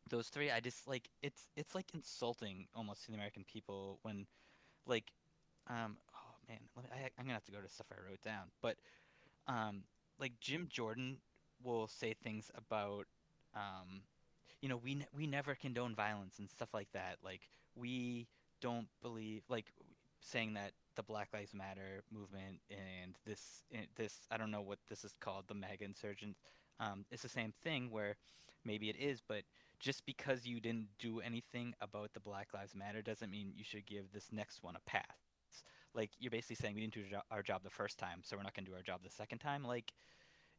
[0.09, 4.25] Those three, I just like it's it's like insulting almost to the American people when
[4.85, 5.11] like
[5.67, 8.51] um oh man, me, I, I'm gonna have to go to stuff I wrote down,
[8.61, 8.77] but
[9.47, 9.83] um
[10.19, 11.17] like Jim Jordan
[11.63, 13.05] will say things about
[13.55, 14.01] um
[14.65, 17.41] you know we we never condone violence and stuff like that like
[17.75, 18.25] we
[18.61, 19.67] don't believe like
[20.21, 24.79] saying that the Black Lives Matter movement and this eh, this I don't know what
[24.89, 26.39] this is called the MAGA insurgents
[26.79, 28.15] um it's the same thing where
[28.65, 29.43] maybe it is but
[29.79, 33.85] just because you didn't do anything about the Black Lives Matter doesn't mean you should
[33.85, 35.03] give this next one a pass
[35.93, 38.55] like you're basically saying we didn't do our job the first time so we're not
[38.55, 39.93] going to do our job the second time like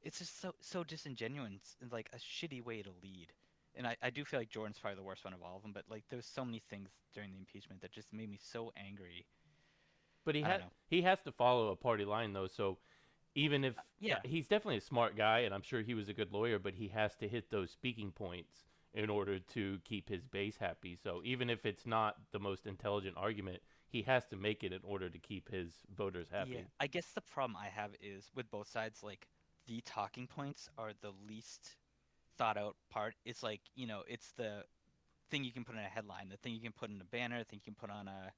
[0.00, 3.32] it's just so so disingenuous and like a shitty way to lead.
[3.76, 5.72] And I, I do feel like Jordan's probably the worst one of all of them,
[5.72, 9.26] but like there's so many things during the impeachment that just made me so angry.
[10.24, 10.72] But he I don't ha- know.
[10.88, 12.78] he has to follow a party line though, so
[13.34, 14.16] even if yeah.
[14.16, 16.74] Uh, he's definitely a smart guy and I'm sure he was a good lawyer, but
[16.74, 18.64] he has to hit those speaking points
[18.94, 20.96] in order to keep his base happy.
[21.00, 24.80] So even if it's not the most intelligent argument, he has to make it in
[24.82, 26.52] order to keep his voters happy.
[26.52, 26.60] Yeah.
[26.80, 29.28] I guess the problem I have is with both sides, like
[29.66, 31.76] the talking points are the least
[32.39, 33.14] thought out part.
[33.24, 34.64] It's like, you know, it's the
[35.30, 37.39] thing you can put in a headline, the thing you can put in a banner,
[37.39, 38.32] the thing you can put on a,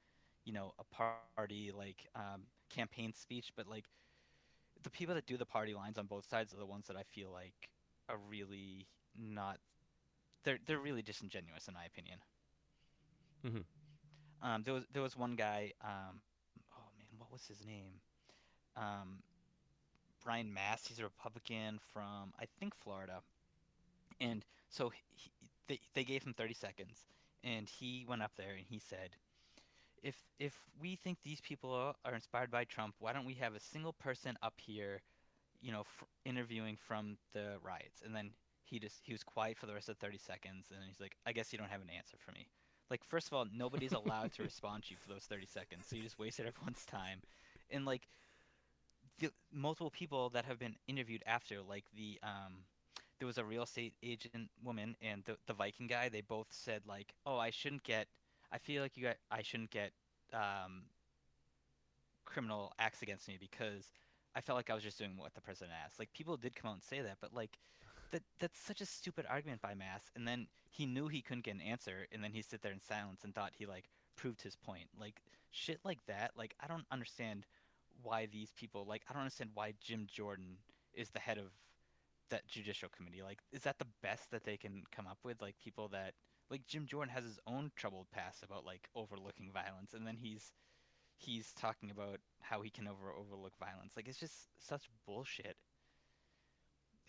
[0.45, 2.19] you know, a party like um,
[2.71, 3.25] campaign speech.
[3.31, 3.65] But like
[4.83, 7.03] the people that do the party lines on both sides are the ones that I
[7.03, 7.71] feel like
[8.09, 8.87] are really
[9.17, 9.59] not.
[10.45, 12.19] They're they're really disingenuous in my opinion.
[13.45, 13.65] Mhm.
[14.43, 15.73] Um, there was there was one guy.
[15.83, 16.21] Um,
[16.77, 18.01] oh man, what was his name?
[18.77, 19.23] Um,
[20.23, 20.89] Brian Mast.
[20.89, 23.23] He's a Republican from I think Florida,
[24.21, 25.31] and so he,
[25.69, 27.07] they they gave him 30 seconds,
[27.45, 29.11] and he went up there and he said,
[30.03, 31.73] "If if we think these people
[32.05, 35.03] are, inspired by Trump, why don't we have a single person up here,
[35.61, 38.31] you know, f- interviewing from the riots?" And then
[38.64, 41.33] he just he was quiet for the rest of 30 seconds, and he's like, "I
[41.33, 42.47] guess you don't have an answer for me."
[42.91, 45.97] Like first of all, nobody's allowed to respond to you for those 30 seconds, so
[45.97, 47.21] you just wasted everyone's time,
[47.71, 48.09] and like
[49.19, 52.64] the multiple people that have been interviewed after, like the um,
[53.19, 56.09] there was a real estate agent woman and the the Viking guy.
[56.09, 58.07] They both said like, "Oh, I shouldn't get.
[58.53, 59.16] I feel like you got.
[59.31, 59.93] I shouldn't get
[60.33, 60.83] um,
[62.25, 63.85] criminal acts against me because
[64.35, 66.71] I felt like I was just doing what the president asked." Like people did come
[66.71, 67.59] out and say that, but like
[68.12, 70.11] that that's such a stupid argument by Mast.
[70.16, 72.81] And then he knew he couldn't get an answer, and then he sit there in
[72.81, 73.85] silence and thought he like
[74.16, 74.89] proved his point.
[74.99, 76.33] Like shit like that.
[76.37, 77.47] Like I don't understand
[78.03, 80.57] why these people like I don't understand why Jim Jordan
[80.95, 81.47] is the head of
[82.31, 83.22] that judicial committee.
[83.22, 85.41] Like is that the best that they can come up with?
[85.41, 86.14] Like people that
[86.51, 90.53] like Jim Jordan has his own troubled past about like overlooking violence and then he's
[91.16, 93.95] he's talking about how he can over overlook violence.
[93.97, 95.57] Like it's just such bullshit.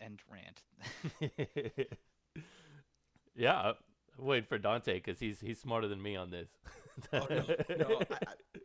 [0.02, 0.64] End rant.
[3.36, 3.74] yeah,
[4.18, 6.50] I'm waiting for Dante because he's he's smarter than me on this.
[7.14, 7.44] Oh, no,
[7.78, 8.02] no.
[8.12, 8.60] I, I,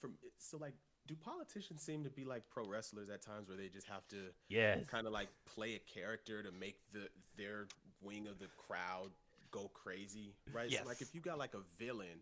[0.00, 0.74] from so like,
[1.06, 4.16] do politicians seem to be like pro wrestlers at times where they just have to
[4.48, 4.78] yes.
[4.88, 7.66] kind of like play a character to make the their
[8.02, 9.10] wing of the crowd
[9.50, 10.70] go crazy, right?
[10.70, 10.82] Yes.
[10.82, 12.20] So like if you got like a villain,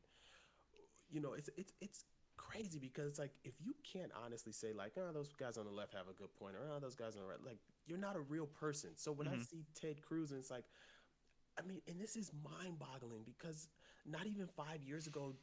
[1.11, 2.05] you know, it's it's it's
[2.37, 5.73] crazy because it's like if you can't honestly say like, oh, those guys on the
[5.73, 8.17] left have a good point, or oh, those guys on the right, like you're not
[8.17, 8.91] a real person.
[8.97, 9.47] So when I Mhm.
[9.47, 10.65] see Ted Cruz and it's like,
[11.59, 13.69] I mean, and this is mind-boggling because
[14.05, 15.35] not even five years ago,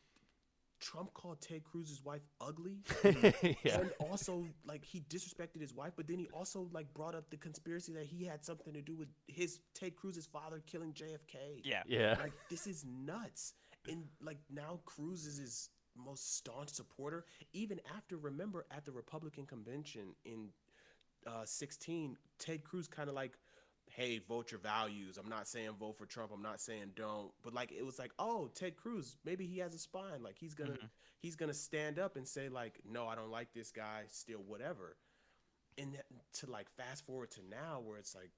[0.81, 3.79] Trump called Ted Cruz's wife ugly yeah.
[3.79, 7.37] and also like he disrespected his wife, but then he also like brought up the
[7.37, 11.61] conspiracy that he had something to do with his Ted Cruz's father killing JFK.
[11.63, 11.83] Yeah.
[11.87, 12.15] Yeah.
[12.19, 13.53] Like this is nuts.
[13.87, 17.25] And like now Cruz is his most staunch supporter.
[17.53, 20.49] Even after remember at the Republican convention in
[21.27, 23.37] uh 16, Ted Cruz kind of like
[23.95, 25.17] Hey, vote your values.
[25.17, 26.31] I'm not saying vote for Trump.
[26.33, 27.31] I'm not saying don't.
[27.43, 30.23] But like it was like, oh, Ted Cruz, maybe he has a spine.
[30.23, 30.89] Like he's gonna Mhm.
[31.19, 34.03] he's gonna stand up and say like, no, I don't like this guy.
[34.09, 34.97] Still, whatever.
[35.77, 36.01] And
[36.33, 38.31] to like fast forward to now, where it's like,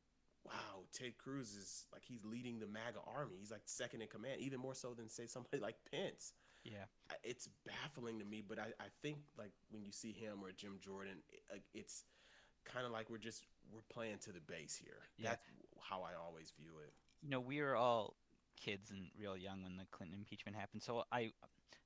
[0.44, 3.36] wow, Ted Cruz is like he's leading the MAGA army.
[3.40, 6.34] He's like second in command, even more so than say somebody like Pence.
[6.64, 6.86] Yeah.
[7.24, 10.78] It's baffling to me, but I, I think like when you see him or Jim
[10.80, 12.06] Jordan, it, it's
[12.66, 15.00] kind of like we're just we're playing to the base here.
[15.18, 15.32] Yeah.
[15.32, 15.48] That's
[15.80, 16.94] how I always view it.
[17.22, 18.16] you know, we were all
[18.60, 20.82] kids and real young when the Clinton impeachment happened.
[20.84, 21.32] So I,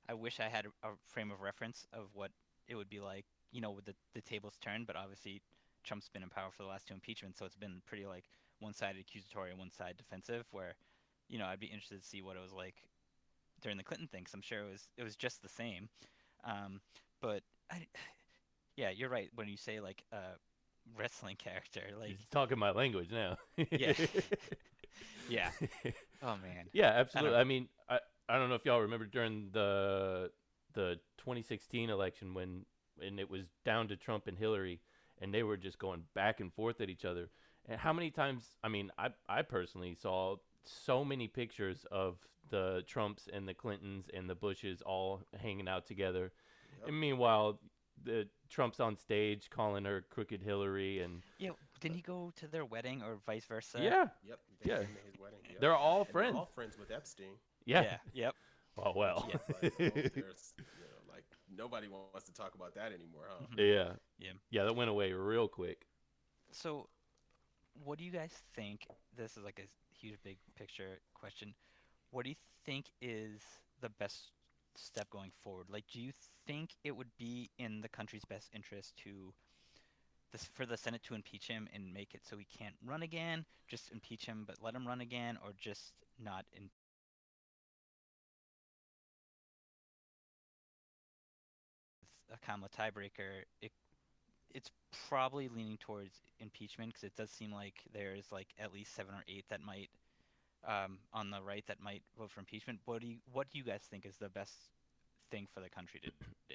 [0.08, 2.30] I wish I had a, a frame of reference of what
[2.68, 4.86] it would be like, you know, with the, the tables turned.
[4.86, 5.42] But obviously,
[5.84, 8.24] Trump's been in power for the last two impeachments, so it's been pretty like
[8.60, 10.44] one-sided accusatory and one-side defensive.
[10.50, 10.74] Where,
[11.28, 12.76] you know, I'd be interested to see what it was like
[13.62, 14.24] during the Clinton thing.
[14.24, 15.88] Cause I'm sure it was it was just the same.
[16.44, 16.80] Um,
[17.20, 17.86] but I,
[18.76, 20.38] yeah, you're right when you say like a
[20.96, 21.82] wrestling character.
[21.98, 23.36] Like, He's talking my language now.
[23.70, 23.92] Yeah.
[25.28, 25.50] yeah.
[26.22, 26.66] Oh man.
[26.72, 27.36] Yeah, absolutely.
[27.38, 30.30] I, mean, I I don't know if y'all remember during the
[30.74, 32.64] the 2016 election when
[33.00, 34.80] and it was down to Trump and Hillary
[35.20, 37.30] and they were just going back and forth at each other.
[37.68, 42.16] And how many times, I mean, I I personally saw so many pictures of
[42.50, 46.32] the Trumps and the Clintons and the Bushes all hanging out together.
[46.80, 46.88] Yep.
[46.88, 47.60] And meanwhile,
[48.04, 51.50] the Trump's on stage calling her crooked Hillary and Yeah.
[51.80, 53.78] Didn't he go to their wedding or vice versa?
[53.82, 54.40] yeah, Yep.
[54.60, 54.78] They Yeah.
[54.82, 55.38] his wedding.
[55.50, 55.60] Yep.
[55.60, 56.36] they're all And they're friends.
[56.36, 57.38] all friends with Epstein.
[57.64, 57.82] yeah.
[57.82, 57.98] Yeah.
[58.14, 58.34] Yep.
[58.78, 59.28] Oh well.
[59.32, 59.76] It's like,
[60.14, 63.44] there's, you know, like nobody wants to talk about that anymore, huh?
[63.52, 63.58] Mhm.
[63.58, 63.92] Yeah.
[64.18, 64.32] Yeah.
[64.50, 65.86] Yeah, that went away real quick.
[66.52, 66.88] So,
[67.84, 68.86] what do you guys think?
[69.16, 71.54] This is like a huge, big picture question.
[72.10, 73.42] What do you think is
[73.80, 74.32] the best
[74.86, 75.66] step going forward?
[75.70, 76.12] Like, do you
[76.46, 79.32] think it would be in the country's best interest to
[80.32, 83.44] this for the Senate to impeach him and make it so he can't run again?
[83.68, 86.70] Just impeach him, but let him run again, or just not in?
[92.32, 93.44] A Kamala tiebreaker.
[93.62, 93.72] It
[94.54, 94.70] it's
[95.08, 99.22] probably leaning towards impeachment because it does seem like there's like at least seven or
[99.28, 99.90] eight that might
[100.66, 102.80] um, on the right that might vote for impeachment.
[102.84, 104.54] What do you what do you guys think is the best
[105.30, 106.10] thing for the country to
[106.48, 106.54] do?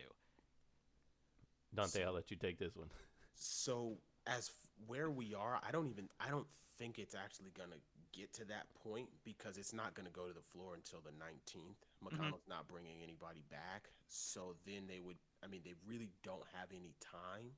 [1.76, 2.90] Dante, So- I'll let you take this one.
[3.36, 3.98] So
[4.28, 6.48] as f- where we are, I don't even I don't
[6.78, 7.78] think it's actually gonna
[8.12, 11.78] get to that point because it's not gonna go to the floor until the 19th.
[12.04, 15.18] McConnell's not bringing anybody back, so then they would.
[15.44, 17.52] I mean, they really don't have any time.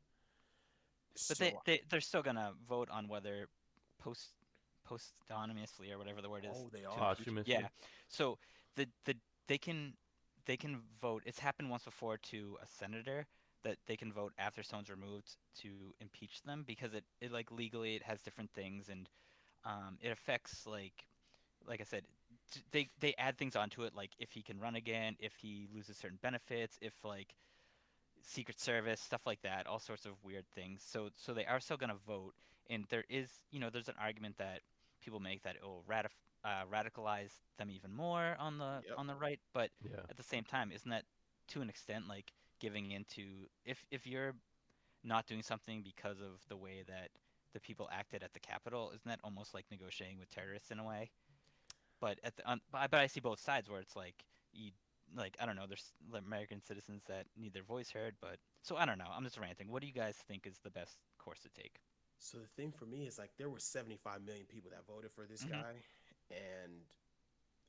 [1.14, 3.50] But so they, they they're still gonna vote on whether
[4.00, 4.30] post
[4.90, 6.58] postonymously or whatever the word is.
[6.58, 7.16] oh, they are.
[7.16, 7.54] Posthumously.
[7.54, 7.68] Yeah.
[8.08, 8.38] So
[8.76, 9.16] the the
[9.48, 9.94] they can
[10.46, 11.24] they can vote.
[11.26, 13.26] It's happened once before to a senator
[13.64, 15.70] that they can vote after someone's removed to
[16.00, 19.10] impeach them because it, it like legally it has different things and
[19.66, 21.08] um, it affects like
[21.68, 22.04] like I said
[22.72, 25.98] they they add things onto it like if he can run again, if he loses
[25.98, 27.36] certain benefits, if like
[28.22, 30.84] Secret Service stuff like that, all sorts of weird things.
[30.88, 32.34] So so they are still gonna vote,
[32.70, 34.62] and there is you know there's an argument that
[35.06, 38.98] people make that it will ratif- uh, radicalize them even more on the Yep.
[38.98, 40.02] on the right, but Yeah.
[40.10, 41.06] at the same time, isn't that
[41.50, 44.34] to an extent like giving into if if you're
[45.04, 47.12] not doing something because of the way that
[47.54, 50.84] the people acted at the Capitol, isn't that almost like negotiating with terrorists in a
[50.84, 51.12] way?
[52.00, 54.72] But at the on, but I- but I see both sides where it's like you
[55.14, 58.86] like I don't know, there's American citizens that need their voice heard, but so I
[58.86, 59.10] don't know.
[59.10, 59.70] I'm just ranting.
[59.70, 61.80] What do you guys think is the best course to take?
[62.20, 65.26] So the thing for me is like there were 75 million people that voted for
[65.26, 65.50] this Mhm.
[65.52, 65.74] guy,
[66.32, 66.82] and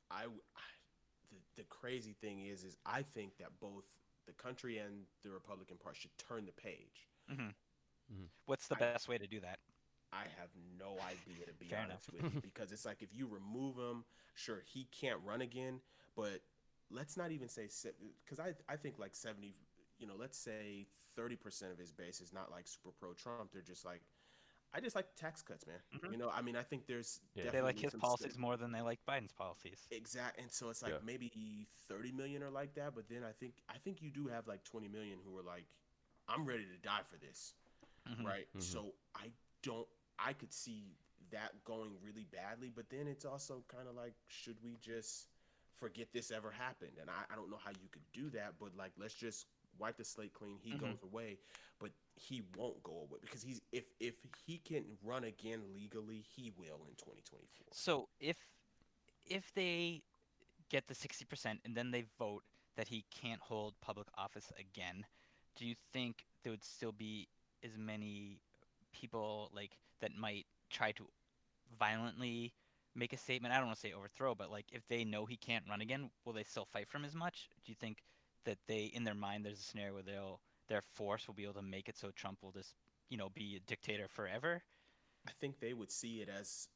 [0.09, 3.85] I, the, the crazy thing is is I think that both
[4.25, 7.07] the country and the Republican Party should turn the page.
[8.45, 9.59] What's the I- best way to do that?
[10.13, 13.27] I have no idea to be Fair honest with you because it's like if you
[13.27, 15.81] remove him, sure he can't run again,
[16.15, 16.41] but
[16.89, 17.67] let's not even say
[18.23, 19.53] because I I think like 70,
[19.99, 23.51] you know, let's say 30 percent of his base is not like super pro Trump.
[23.51, 24.01] They're just like.
[24.73, 25.79] I just like tax cuts, man.
[25.93, 26.11] Mhm.
[26.11, 27.49] You know, I mean, I think there's Yeah.
[27.51, 29.87] They like his policies st- more than they like Biden's policies.
[29.91, 30.99] Exact, and so it's like Yeah.
[31.03, 34.47] maybe thirty million are like that, but then I think I think you do have
[34.47, 35.65] like twenty million who are like,
[36.27, 37.53] I'm ready to die for this,
[38.05, 38.25] Mhm.
[38.25, 38.47] right?
[38.53, 38.61] Mhm.
[38.61, 39.31] So I
[39.61, 39.87] don't,
[40.19, 40.95] I could see
[41.31, 45.27] that going really badly, but then it's also kind of like, should we just
[45.73, 46.97] forget this ever happened?
[46.99, 49.97] And I, I don't know how you could do that, but like, let's just wipe
[49.97, 50.57] the slate clean.
[50.59, 50.79] He Mhm.
[50.79, 51.39] goes away,
[51.79, 54.15] but he won't go away because he's if if
[54.45, 57.67] he can run again legally, he will in 2024.
[57.71, 58.37] So if
[59.25, 60.01] if they
[60.69, 62.43] get the sixty percent and then they vote
[62.75, 65.05] that he can't hold public office again,
[65.55, 67.27] do you think there would still be
[67.63, 68.39] as many
[68.91, 69.71] people like
[70.01, 71.05] that might try to
[71.79, 72.53] violently
[72.95, 73.53] make a statement?
[73.53, 76.09] I don't want to say overthrow, but like if they know he can't run again,
[76.25, 77.49] will they still fight for him as much?
[77.63, 77.99] Do you think
[78.45, 81.53] that they in their mind there's a scenario where they'll their force will be able
[81.55, 82.75] to make it so Trump will just
[83.09, 84.63] you know be a dictator forever?
[85.27, 86.67] I think they would see it as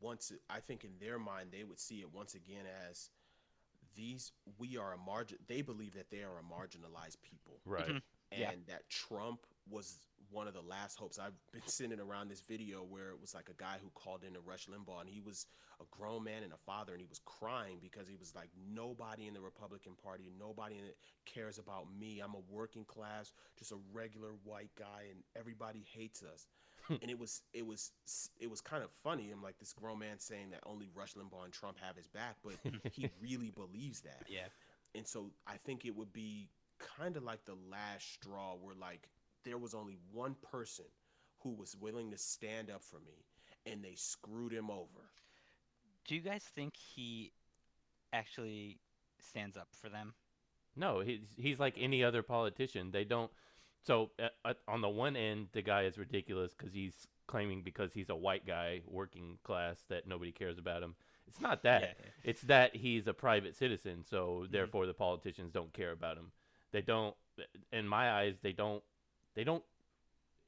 [0.00, 0.32] once.
[0.48, 3.10] I think in their mind they would see it once again as
[3.94, 4.32] these.
[4.58, 5.38] We are a margin.
[5.46, 7.88] They believe that they are a marginalized people, Right.
[7.88, 8.02] Mhm.
[8.32, 8.54] and Yeah.
[8.66, 9.96] that Trump was
[10.30, 11.18] one of the last hopes.
[11.18, 14.34] I've been sending around this video where it was like a guy who called in
[14.34, 15.46] to Rush Limbaugh, and he was
[15.80, 19.26] a grown man and a father, and he was crying because he was like, nobody
[19.26, 22.20] in the Republican Party, nobody in it cares about me.
[22.20, 26.46] I'm a working class, just a regular white guy, and everybody hates us.
[26.86, 26.94] Hmm.
[27.02, 27.92] and it was it was
[28.40, 29.30] it was kind of funny.
[29.30, 32.36] I'm like this grown man saying that only Rush Limbaugh and Trump have his back,
[32.42, 32.54] but
[32.92, 34.24] he really believes that.
[34.28, 34.46] Yeah.
[34.94, 36.48] And so I think it would be
[36.78, 39.08] kind of like the last straw where like
[39.48, 40.84] there was only one person
[41.40, 43.24] who was willing to stand up for me
[43.64, 45.10] and they screwed him over.
[46.06, 47.32] Do you guys think he
[48.12, 48.78] actually
[49.20, 50.14] stands up for them?
[50.76, 52.90] No, he's he's like any other politician.
[52.92, 53.30] They don't.
[53.84, 54.10] So
[54.44, 58.16] uh, on the one end, the guy is ridiculous because he's claiming because he's a
[58.16, 60.94] white guy, working class, that nobody cares about him.
[61.26, 61.82] It's not that.
[61.82, 62.10] Yeah, yeah.
[62.24, 64.52] It's that he's a private citizen, so mm-hmm.
[64.52, 66.32] therefore the politicians don't care about him.
[66.72, 67.14] They don't.
[67.72, 68.82] In my eyes, they don't.
[69.38, 69.62] They don't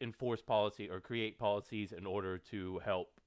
[0.01, 3.21] enforce policy or create policies in order to help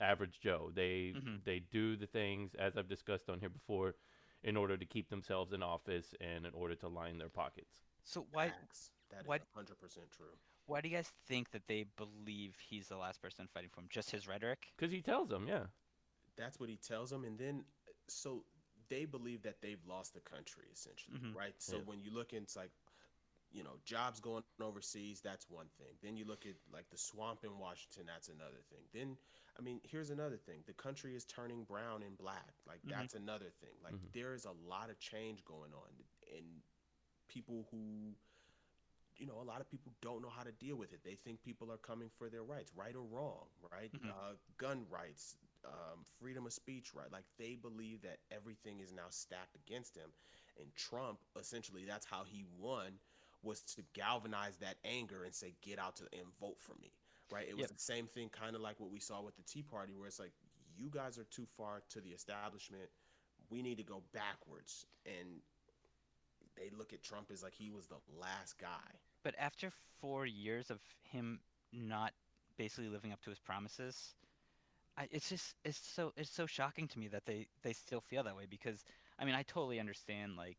[0.00, 0.72] average Joe.
[0.74, 1.36] They mm-hmm.
[1.44, 3.94] they do the things as I've discussed on here before
[4.42, 7.84] in order to keep themselves in office and in order to line their pockets.
[8.02, 8.90] So why Facts.
[9.10, 9.68] That why, 100%
[10.10, 10.26] true.
[10.66, 13.86] Why do you guys think that they believe he's the last person fighting for him?
[13.88, 14.66] Just his rhetoric?
[14.76, 15.66] Cuz he tells them, yeah.
[16.36, 17.64] That's what he tells them and then
[18.08, 18.44] so
[18.88, 21.38] they believe that they've lost the country essentially, mm-hmm.
[21.38, 21.54] right?
[21.58, 21.82] So yeah.
[21.84, 22.72] when you look into like
[23.52, 25.94] you know, jobs going overseas, that's one thing.
[26.02, 28.84] Then you look at like the swamp in Washington, that's another thing.
[28.92, 29.16] Then,
[29.58, 30.60] I mean, here's another thing.
[30.66, 32.54] The country is turning brown and black.
[32.66, 32.90] Like, mm-hmm.
[32.90, 33.74] that's another thing.
[33.82, 34.12] Like, mm-hmm.
[34.14, 35.88] there is a lot of change going on.
[36.36, 36.44] And
[37.28, 38.12] people who,
[39.16, 41.00] you know, a lot of people don't know how to deal with it.
[41.04, 43.90] They think people are coming for their rights, right or wrong, right?
[43.92, 44.10] Mm-hmm.
[44.10, 47.10] Uh, gun rights, um, freedom of speech, right?
[47.10, 50.10] Like, they believe that everything is now stacked against them.
[50.60, 52.92] And Trump, essentially, that's how he won
[53.42, 56.92] was to galvanize that anger and say, get out to and vote for me.
[57.30, 57.46] Right.
[57.48, 57.70] It was yep.
[57.70, 60.18] the same thing, kind of like what we saw with the Tea Party, where it's
[60.18, 60.32] like,
[60.76, 62.88] you guys are too far to the establishment.
[63.50, 64.86] We need to go backwards.
[65.04, 65.40] And
[66.56, 68.98] they look at Trump as like he was the last guy.
[69.22, 71.40] But after four years of him
[71.72, 72.12] not
[72.56, 74.14] basically living up to his promises,
[74.96, 78.24] I, it's just it's so it's so shocking to me that they they still feel
[78.24, 78.84] that way because
[79.18, 80.58] I mean I totally understand like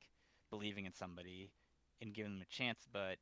[0.49, 1.51] believing in somebody
[2.02, 3.18] and giving them a chance, but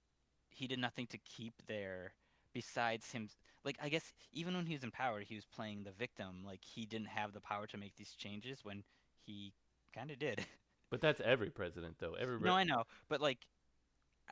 [0.49, 2.14] he did nothing to keep there
[2.54, 3.30] besides him
[3.64, 6.44] like I guess even when he was in power he was playing the victim.
[6.45, 8.84] Like he didn't have the power to make these changes when
[9.26, 9.54] he
[9.94, 10.45] kind of did.
[10.90, 12.14] But that's every president though.
[12.14, 12.84] Every no I know.
[13.10, 13.40] But like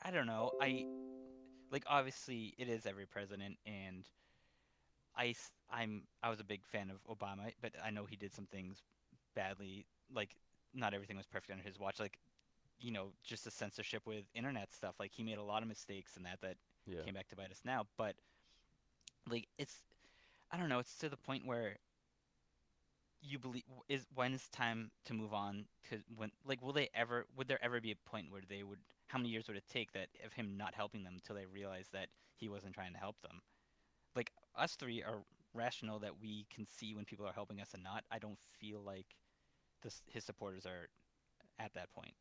[0.04, 0.52] I don't know.
[0.62, 0.86] I
[1.72, 4.06] like obviously it is every president and
[5.18, 5.36] I
[5.72, 8.82] I'm I was a big fan of Obama but I know he did some things
[9.36, 9.86] badly.
[10.14, 10.36] Like
[10.74, 12.00] not everything was perfect under his watch.
[12.00, 12.20] Like
[12.80, 16.18] you know just the censorship with internet stuff like he made a lot of mistakes
[16.18, 17.02] in that that yeah.
[17.02, 18.16] came back to bite us now but
[19.30, 19.78] like it's
[20.52, 21.78] i don't know it's to the point where
[23.28, 25.66] you believe is when is time to move on?
[25.90, 28.80] To when like will they ever would there ever be a point where they would
[29.08, 31.88] how many years would it take that of him not helping them until they realize
[31.94, 33.42] that he wasn't trying to help them?
[34.16, 35.24] Like us three are
[35.54, 38.04] rational that we can see when people are helping us and not.
[38.12, 39.08] I don't feel like
[39.82, 40.88] this his supporters are
[41.60, 42.14] at that point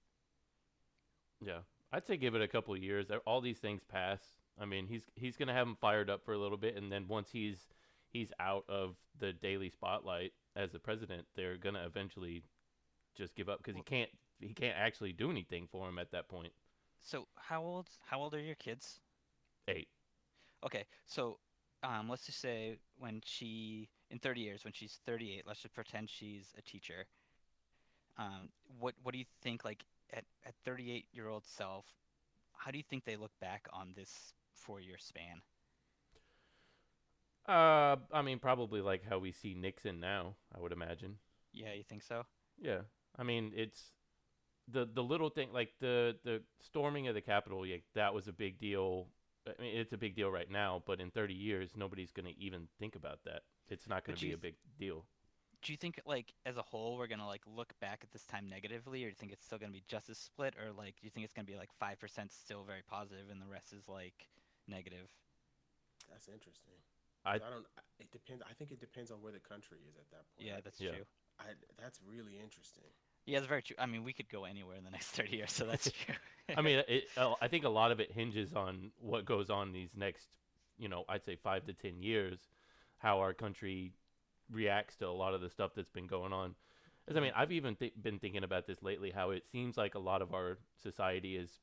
[1.40, 1.60] yeah,
[1.92, 3.06] I'd say give it a couple years.
[3.26, 4.20] All these things pass.
[4.60, 7.08] I mean, he's he's gonna have him fired up for a little bit, and then
[7.08, 7.68] once he's
[8.10, 12.44] he's out of the daily spotlight as the president, they're gonna eventually
[13.16, 16.28] just give up because he can't he can't actually do anything for him at that
[16.28, 16.52] point.
[17.00, 19.00] So how old how old are your kids?
[19.68, 19.88] Eight.
[20.64, 21.38] Okay, so
[21.82, 26.08] um, let's just say when she in 30 years when she's 38, let's just pretend
[26.08, 27.06] she's a teacher.
[28.16, 28.48] Um,
[28.78, 31.86] what what do you think like at at 38 year old self,
[32.56, 35.42] how do you think they look back on this four year span?
[37.46, 40.36] Uh, I mean, probably like how we see Nixon now.
[40.56, 41.16] I would imagine.
[41.52, 42.24] Yeah, you think so?
[42.58, 42.80] Yeah,
[43.18, 43.92] I mean, it's
[44.68, 47.66] the the little thing like the the storming of the Capitol.
[47.66, 49.08] Yeah, that was a big deal.
[49.46, 52.40] I mean, it's a big deal right now, but in 30 years, nobody's going to
[52.40, 53.42] even think about that.
[53.68, 55.04] It's not going to be a big deal
[55.64, 58.48] do you think like as a whole we're gonna like look back at this time
[58.48, 61.06] negatively, or do you think it's still gonna be just as split, or like do
[61.06, 63.88] you think it's gonna be like five percent still very positive and the rest is
[63.88, 64.28] like
[64.68, 65.08] negative?
[66.10, 66.78] That's interesting.
[67.24, 67.66] I, I don't.
[67.98, 68.42] It depends.
[68.48, 70.46] I think it depends on where the country is at that point.
[70.46, 70.90] Yeah, that's yeah.
[70.90, 71.04] true.
[71.40, 71.44] I,
[71.80, 72.84] that's really interesting.
[73.26, 73.76] Yeah, it's very true.
[73.78, 76.14] I mean, we could go anywhere in the next thirty years, so that's true.
[76.54, 79.72] I mean, it, uh, I think a lot of it hinges on what goes on
[79.72, 80.28] these next,
[80.78, 82.38] you know, I'd say five to ten years,
[82.98, 83.92] how our country
[84.54, 86.54] reacts to a lot of the stuff that's been going on.
[87.08, 89.10] As I mean, I've even th- been thinking about this lately.
[89.10, 91.60] How it seems like a lot of our society is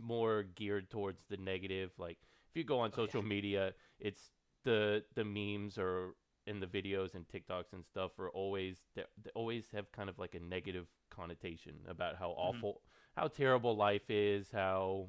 [0.00, 1.90] more geared towards the negative.
[1.98, 2.18] Like
[2.50, 3.28] if you go on social oh, yeah.
[3.28, 4.30] media, it's
[4.64, 6.14] the the memes or
[6.46, 9.02] in the videos and TikToks and stuff are always they
[9.34, 12.58] always have kind of like a negative connotation about how mm-hmm.
[12.58, 12.80] awful,
[13.16, 15.08] how terrible life is, how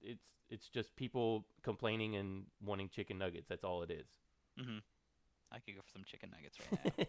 [0.00, 3.48] it's it's just people complaining and wanting chicken nuggets.
[3.48, 4.06] That's all it is.
[4.60, 4.78] Mm-hmm.
[5.52, 7.08] I could go for some chicken nuggets right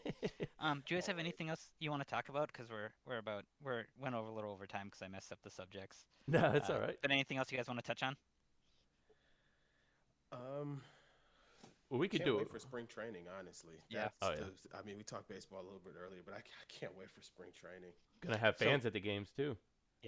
[0.59, 0.59] now.
[0.69, 2.47] um, do you guys have anything else you want to talk about?
[2.51, 5.39] Because we're we're about we're went over a little over time because I messed up
[5.43, 6.05] the subjects.
[6.27, 6.97] no, it's Uh, all right.
[7.01, 8.15] But anything else you guys want to touch on?
[10.31, 10.81] Um,
[11.89, 12.51] Well, we could can't do wait it.
[12.51, 13.23] for spring training.
[13.39, 14.09] Honestly, Yeah.
[14.21, 14.35] Oh, yeah.
[14.37, 17.09] the- I mean, we talked baseball a little bit earlier, but I, I can't wait
[17.09, 17.91] for spring training.
[18.21, 19.57] Gonna have So- fans at the games too.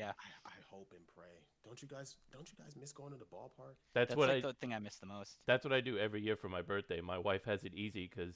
[0.08, 1.44] I, I hope and pray.
[1.66, 2.16] Don't you guys?
[2.32, 3.76] Don't you guys miss going to the ballpark?
[3.94, 4.48] That's, That's what like I.
[4.48, 5.38] the thing I miss the most.
[5.46, 7.02] That's what I do every year for my birthday.
[7.02, 8.36] My wife has it easy because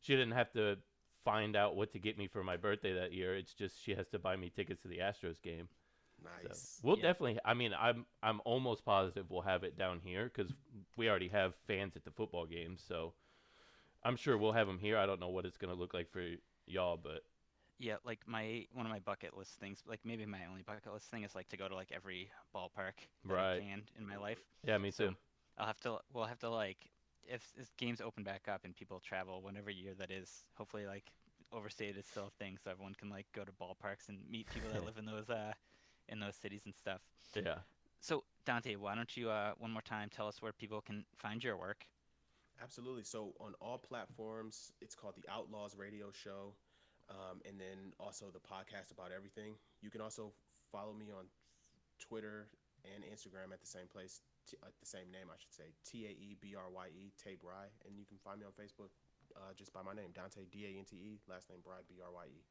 [0.00, 0.76] she didn't have to
[1.24, 3.36] find out what to get me for my birthday that year.
[3.36, 5.68] It's just she has to buy me tickets to the Astros game.
[6.42, 6.78] So Nice.
[6.82, 7.02] we'll Yeah.
[7.02, 7.38] definitely.
[7.44, 10.52] I mean, I'm I'm almost positive we'll have it down here because
[10.96, 12.82] we already have fans at the football games.
[12.86, 13.14] So
[14.04, 14.96] I'm sure we'll have them here.
[14.98, 16.22] I don't know what it's gonna look like for
[16.66, 17.22] y'all, but
[17.80, 21.06] Yeah, like my one of my bucket list things, like maybe my only bucket list
[21.06, 23.60] thing is like to go to like every ballpark that I Right.
[23.62, 24.38] can in my life.
[24.64, 25.16] yeah, me So- too.
[25.56, 26.76] I'll have to we'll have to like
[27.26, 31.10] if, if games open back up and people travel whenever year that is, hopefully like
[31.52, 34.70] overstated is still a thing so everyone can like go to ballparks and meet people
[34.72, 35.52] that live in those uh
[36.08, 37.00] in those cities and stuff.
[37.34, 37.58] Yeah.
[38.00, 41.42] So Dante, why don't you uh one more time tell us where people can find
[41.42, 41.86] your work?
[42.62, 43.04] Absolutely.
[43.04, 46.52] So on all platforms, it's called the Outlaws Radio Show,
[47.10, 49.54] um, and then also the podcast about everything.
[49.82, 50.32] You can also
[50.70, 51.26] follow me on
[51.98, 52.48] Twitter
[52.84, 56.06] and Instagram at the same place, t- at the same name, I should say, T
[56.06, 58.94] A E B R Y E, Tay Bry, and you can find me on Facebook
[59.36, 61.96] uh, just by my name, Dante D A N T E, last name Brye B
[62.02, 62.42] R Y E.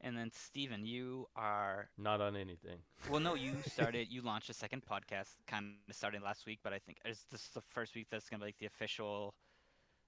[0.00, 2.78] And then Steven, you are Not on anything.
[3.10, 6.72] well no, you started you launched a second podcast kind of starting last week, but
[6.72, 9.34] I think is this the first week that's gonna be like the official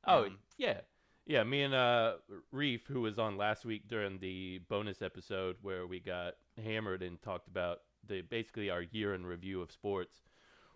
[0.06, 0.80] Oh um, yeah,
[1.26, 1.44] yeah.
[1.44, 2.14] Me and uh,
[2.52, 7.20] Reef, who was on last week during the bonus episode where we got hammered and
[7.20, 10.22] talked about the basically our year in review of sports.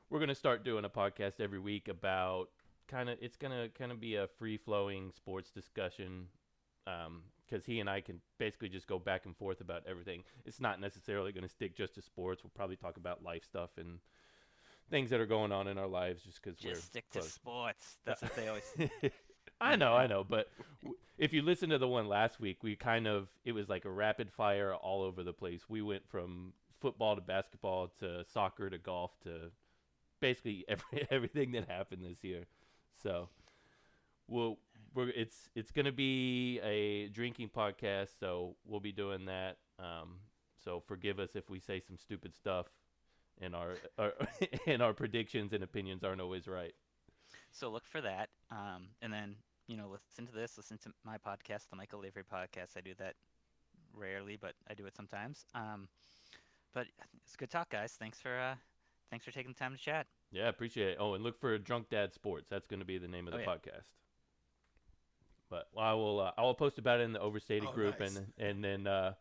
[0.09, 2.49] We're gonna start doing a podcast every week about
[2.89, 3.19] kind of.
[3.21, 6.27] It's gonna kind of be a free flowing sports discussion.
[7.47, 10.25] because he and I can basically just go back and forth about everything.
[10.45, 12.43] It's not necessarily going to stick just to sports.
[12.43, 13.99] We'll probably talk about life stuff and
[14.91, 17.99] things that are going on in our lives just because we're just stick to sports.
[18.05, 18.65] That's what they always
[19.61, 20.49] I know, I know, but
[21.19, 23.91] if you listen to the one last week, we kind of it was like a
[23.91, 25.63] rapid fire all over the place.
[25.69, 29.51] We went from football to basketball to soccer to golf to
[30.21, 32.47] basically every everything that happened this year.
[33.03, 33.29] So,
[34.29, 34.59] we'll
[34.95, 39.59] we're it's it's gonna be a drinking podcast, so we'll be doing that.
[39.79, 40.17] Um,
[40.65, 42.67] so forgive us if we say some stupid stuff,
[43.41, 44.13] and our, our
[44.67, 46.75] and our predictions and opinions aren't always right.
[47.53, 48.29] So look for that.
[48.51, 49.37] Um, and then,
[49.71, 52.77] you know, listen to this, listen to my podcast, the Michael Lavery podcast.
[52.77, 53.15] I do that
[53.97, 55.45] rarely, but I do it sometimes.
[55.55, 55.87] Um,
[56.75, 56.87] but
[57.25, 57.93] it's good talk, guys.
[57.97, 58.55] Thanks for uh,
[59.11, 60.09] thanks for taking the time to chat.
[60.33, 60.97] Yeah, appreciate it.
[60.99, 62.49] Oh, and look for Drunk Dad Sports.
[62.51, 63.49] That's going to be the name of Oh, the yeah.
[63.49, 63.93] podcast.
[65.49, 66.21] But well, I will.
[66.21, 68.17] Uh, I will post about it in the overstated Oh, group, nice.
[68.17, 69.13] and and then uh,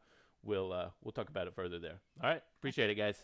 [0.43, 1.99] we'll uh, we'll talk about it further there.
[2.23, 3.23] All right, appreciate it, guys.